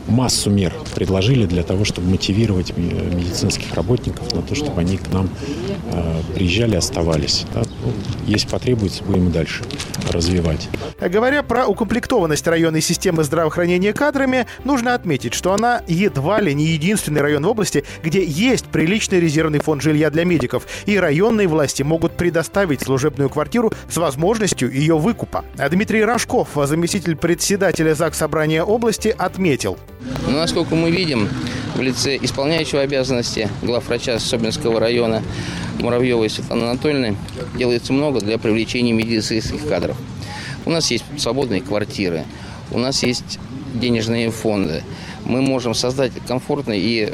[0.08, 5.12] массу мер предложили для того, чтобы мотивировать э, медицинских работников на то, чтобы они к
[5.12, 5.30] нам
[5.92, 7.46] э, приезжали, оставались.
[7.54, 7.64] Да?
[7.84, 7.92] Ну,
[8.26, 9.64] если потребуется, будем и дальше
[10.12, 10.70] развивать.
[11.00, 17.22] Говоря про укомплектованность районной системы здравоохранения кадрами, нужно отметить, что она едва ли не единственный
[17.22, 22.14] район в области, где есть приличный резервный фонд жилья для медиков, и районные власти могут
[22.14, 25.46] предоставить служебную квартиру с возможностью ее выкупа.
[25.70, 29.78] Дмитрий Рожков, заместитель председателя ЗАГС Собрания области, отметил.
[30.28, 31.30] Но, насколько мы видим,
[31.76, 35.22] в лице исполняющего обязанности главврача Собинского района
[35.80, 37.18] Муравьевой Светланы Анатольевны
[37.58, 39.98] делается много для привлечения медицинских кадров.
[40.66, 42.24] У нас есть свободные квартиры,
[42.72, 43.40] у нас есть
[43.74, 44.84] денежные фонды.
[45.26, 47.14] Мы можем создать комфортные и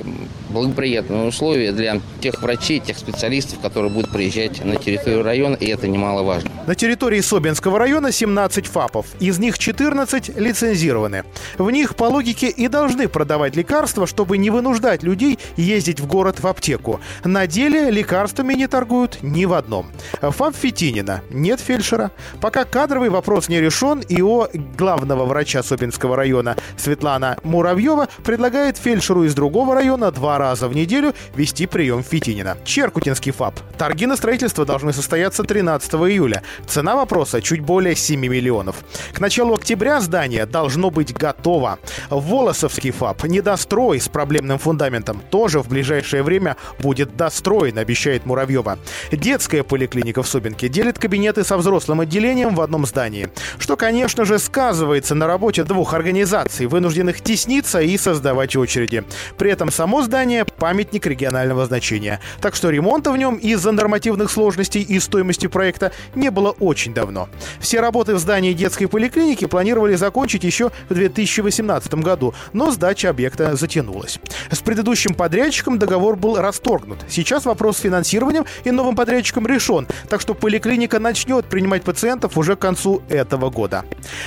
[0.49, 5.87] благоприятные условия для тех врачей, тех специалистов, которые будут приезжать на территорию района, и это
[5.87, 6.51] немаловажно.
[6.67, 11.23] На территории Собинского района 17 ФАПов, из них 14 лицензированы.
[11.57, 16.41] В них по логике и должны продавать лекарства, чтобы не вынуждать людей ездить в город
[16.41, 16.99] в аптеку.
[17.23, 19.87] На деле лекарствами не торгуют ни в одном.
[20.21, 22.11] ФАП Фетинина, нет фельдшера.
[22.41, 29.33] Пока кадровый вопрос не решен, ИО главного врача Собинского района Светлана Муравьева предлагает фельдшеру из
[29.33, 32.57] другого района два раза в неделю вести прием Фетинина.
[32.63, 33.59] Черкутинский ФАП.
[33.77, 36.43] Торги на строительство должны состояться 13 июля.
[36.67, 38.77] Цена вопроса чуть более 7 миллионов.
[39.13, 41.79] К началу октября здание должно быть готово.
[42.09, 43.23] Волосовский ФАП.
[43.25, 45.21] Недострой с проблемным фундаментом.
[45.29, 48.77] Тоже в ближайшее время будет достроен, обещает Муравьева.
[49.11, 53.29] Детская поликлиника в Собинке делит кабинеты со взрослым отделением в одном здании.
[53.59, 59.03] Что, конечно же, сказывается на работе двух организаций, вынужденных тесниться создавать очереди.
[59.37, 62.19] При этом само здание– памятник регионального значения.
[62.41, 67.29] Так что ремонта в нем из-за нормативных сложностей и стоимости проекта не было очень давно.
[67.59, 73.55] Все работы в здании детской поликлиники планировали закончить еще в 2018 году, но сдача объекта
[73.55, 74.19] затянулась.
[74.49, 76.99] С предыдущим подрядчиком договор был расторгнут.
[77.09, 82.55] Сейчас вопрос с финансированием и новым подрядчиком решен, так что поликлиника начнет принимать пациентов уже
[82.55, 83.85] к концу этого года.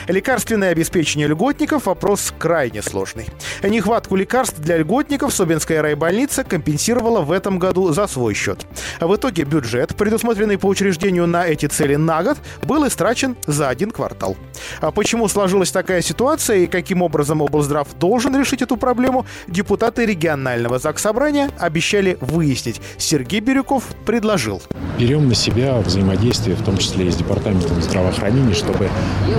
[0.09, 3.27] Лекарственное обеспечение льготников– вопрос крайне сложный.
[3.63, 8.67] Нехватку лекарств для льготников Собинская райбольница компенсировала в этом году за свой счет.
[9.01, 13.91] В итоге бюджет, предусмотренный по учреждению на эти цели на год, был истрачен за один
[13.91, 14.37] квартал.
[14.81, 20.79] А почему сложилась такая ситуация и каким образом облздрав должен решить эту проблему, депутаты регионального
[20.79, 22.81] ЗАГС Собрания обещали выяснить.
[22.97, 24.63] Сергей Бирюков предложил.
[24.99, 28.89] Берем на себя взаимодействие, в том числе и с Департаментом здравоохранения, чтобы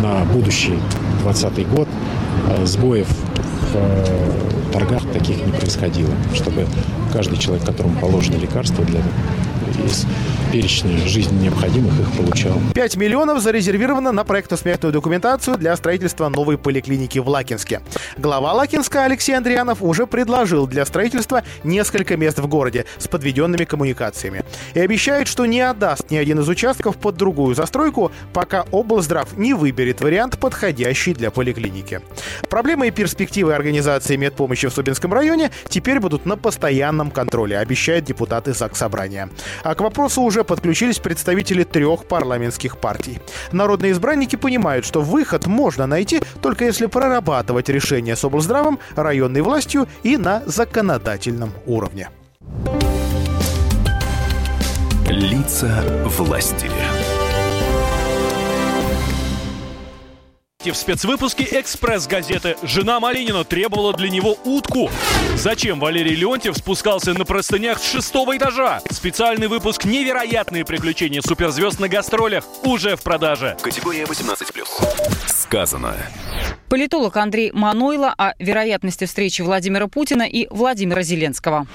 [0.01, 0.80] на будущий
[1.24, 1.88] 2020 год
[2.47, 3.07] э, сбоев
[3.78, 6.68] э, торгах таких не происходило, чтобы
[7.14, 9.00] каждый человек, которому положено лекарство для
[9.86, 10.06] из
[10.56, 12.53] перечня жизненно необходимых их получал.
[12.74, 17.82] 5 миллионов зарезервировано на проектно-сметную документацию для строительства новой поликлиники в Лакинске.
[18.18, 24.45] Глава Лакинска Алексей Андрианов уже предложил для строительства несколько мест в городе с подведенными коммуникациями.
[24.74, 29.53] И обещает, что не отдаст ни один из участков под другую застройку, пока облздрав не
[29.53, 31.99] выберет вариант, подходящий для поликлиники.
[32.49, 38.53] Проблемы и перспективы организации медпомощи в Собинском районе теперь будут на постоянном контроле, обещают депутаты
[38.53, 39.30] ЗАГС Собрания.
[39.62, 43.20] А к вопросу уже подключились представители трех парламентских партий.
[43.52, 49.88] Народные избранники понимают, что выход можно найти только если прорабатывать решения с облздравом, районной властью
[50.04, 52.10] и на законодательном уровне.
[55.08, 56.70] Лица власти.
[60.66, 64.89] Вчераште в спецвыпуске «Экспресс-газеты» жена Малинина требовала для него утку.
[65.36, 68.82] Зачем Валерий Леонтьев спускался на простынях с шестого этажа?
[68.89, 73.55] Специальный выпуск «Невероятные приключения суперзвезд на гастролях» уже в продаже.
[73.61, 74.66] Категория 18+.
[75.28, 75.95] Сказано.
[76.68, 81.68] Политолог Андрей Манойло о вероятности встречи Владимира Путина и Владимира Зеленского.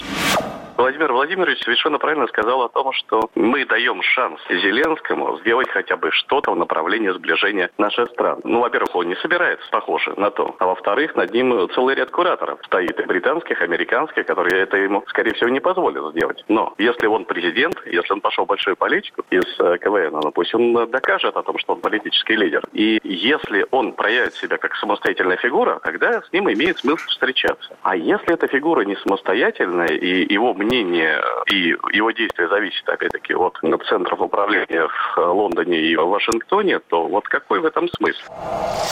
[0.81, 6.09] Владимир Владимирович совершенно правильно сказал о том, что мы даем шанс Зеленскому сделать хотя бы
[6.11, 8.41] что-то в направлении сближения наших стран.
[8.43, 10.55] Ну, во-первых, он не собирается, похоже на то.
[10.57, 15.35] А во-вторых, над ним целый ряд кураторов стоит, и британских, американских, которые это ему, скорее
[15.35, 16.43] всего, не позволят сделать.
[16.47, 20.55] Но если он президент, если он пошел в большую политику из э, КВН, ну пусть
[20.55, 22.63] он докажет о том, что он политический лидер.
[22.73, 27.77] И если он проявит себя как самостоятельная фигура, тогда с ним имеет смысл встречаться.
[27.83, 33.33] А если эта фигура не самостоятельная, и его мнение мнение и его действия зависят, опять-таки,
[33.33, 33.57] от
[33.89, 38.31] центров управления в Лондоне и в Вашингтоне, то вот какой в этом смысл?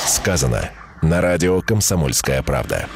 [0.05, 0.69] Сказано
[1.01, 2.87] на радио «Комсомольская правда».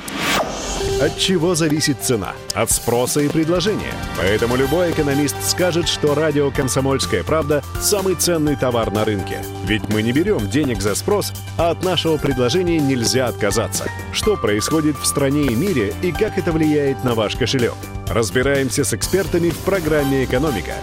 [1.01, 2.33] От чего зависит цена?
[2.53, 3.93] От спроса и предложения.
[4.17, 9.39] Поэтому любой экономист скажет, что радио «Комсомольская правда»– самый ценный товар на рынке.
[9.65, 13.85] Ведь мы не берем денег за спрос, а от нашего предложения нельзя отказаться.
[14.11, 17.73] Что происходит в стране и мире и как это влияет на ваш кошелек?
[18.07, 20.73] Разбираемся с экспертами в программе «Экономика».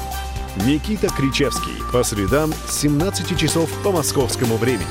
[0.66, 1.82] Никита Кричевский.
[1.92, 4.84] По средам с 17 часов по московскому времени.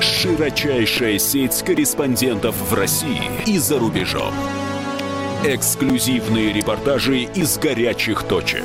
[0.00, 4.32] Широчайшая сеть корреспондентов в России и за рубежом.
[5.44, 8.64] Эксклюзивные репортажи из горячих точек.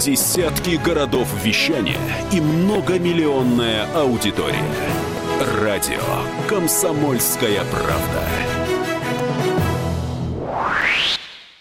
[0.00, 1.98] Десятки городов вещания
[2.32, 4.64] и многомиллионная аудитория.
[5.60, 6.02] Радио
[6.48, 8.24] «Комсомольская правда».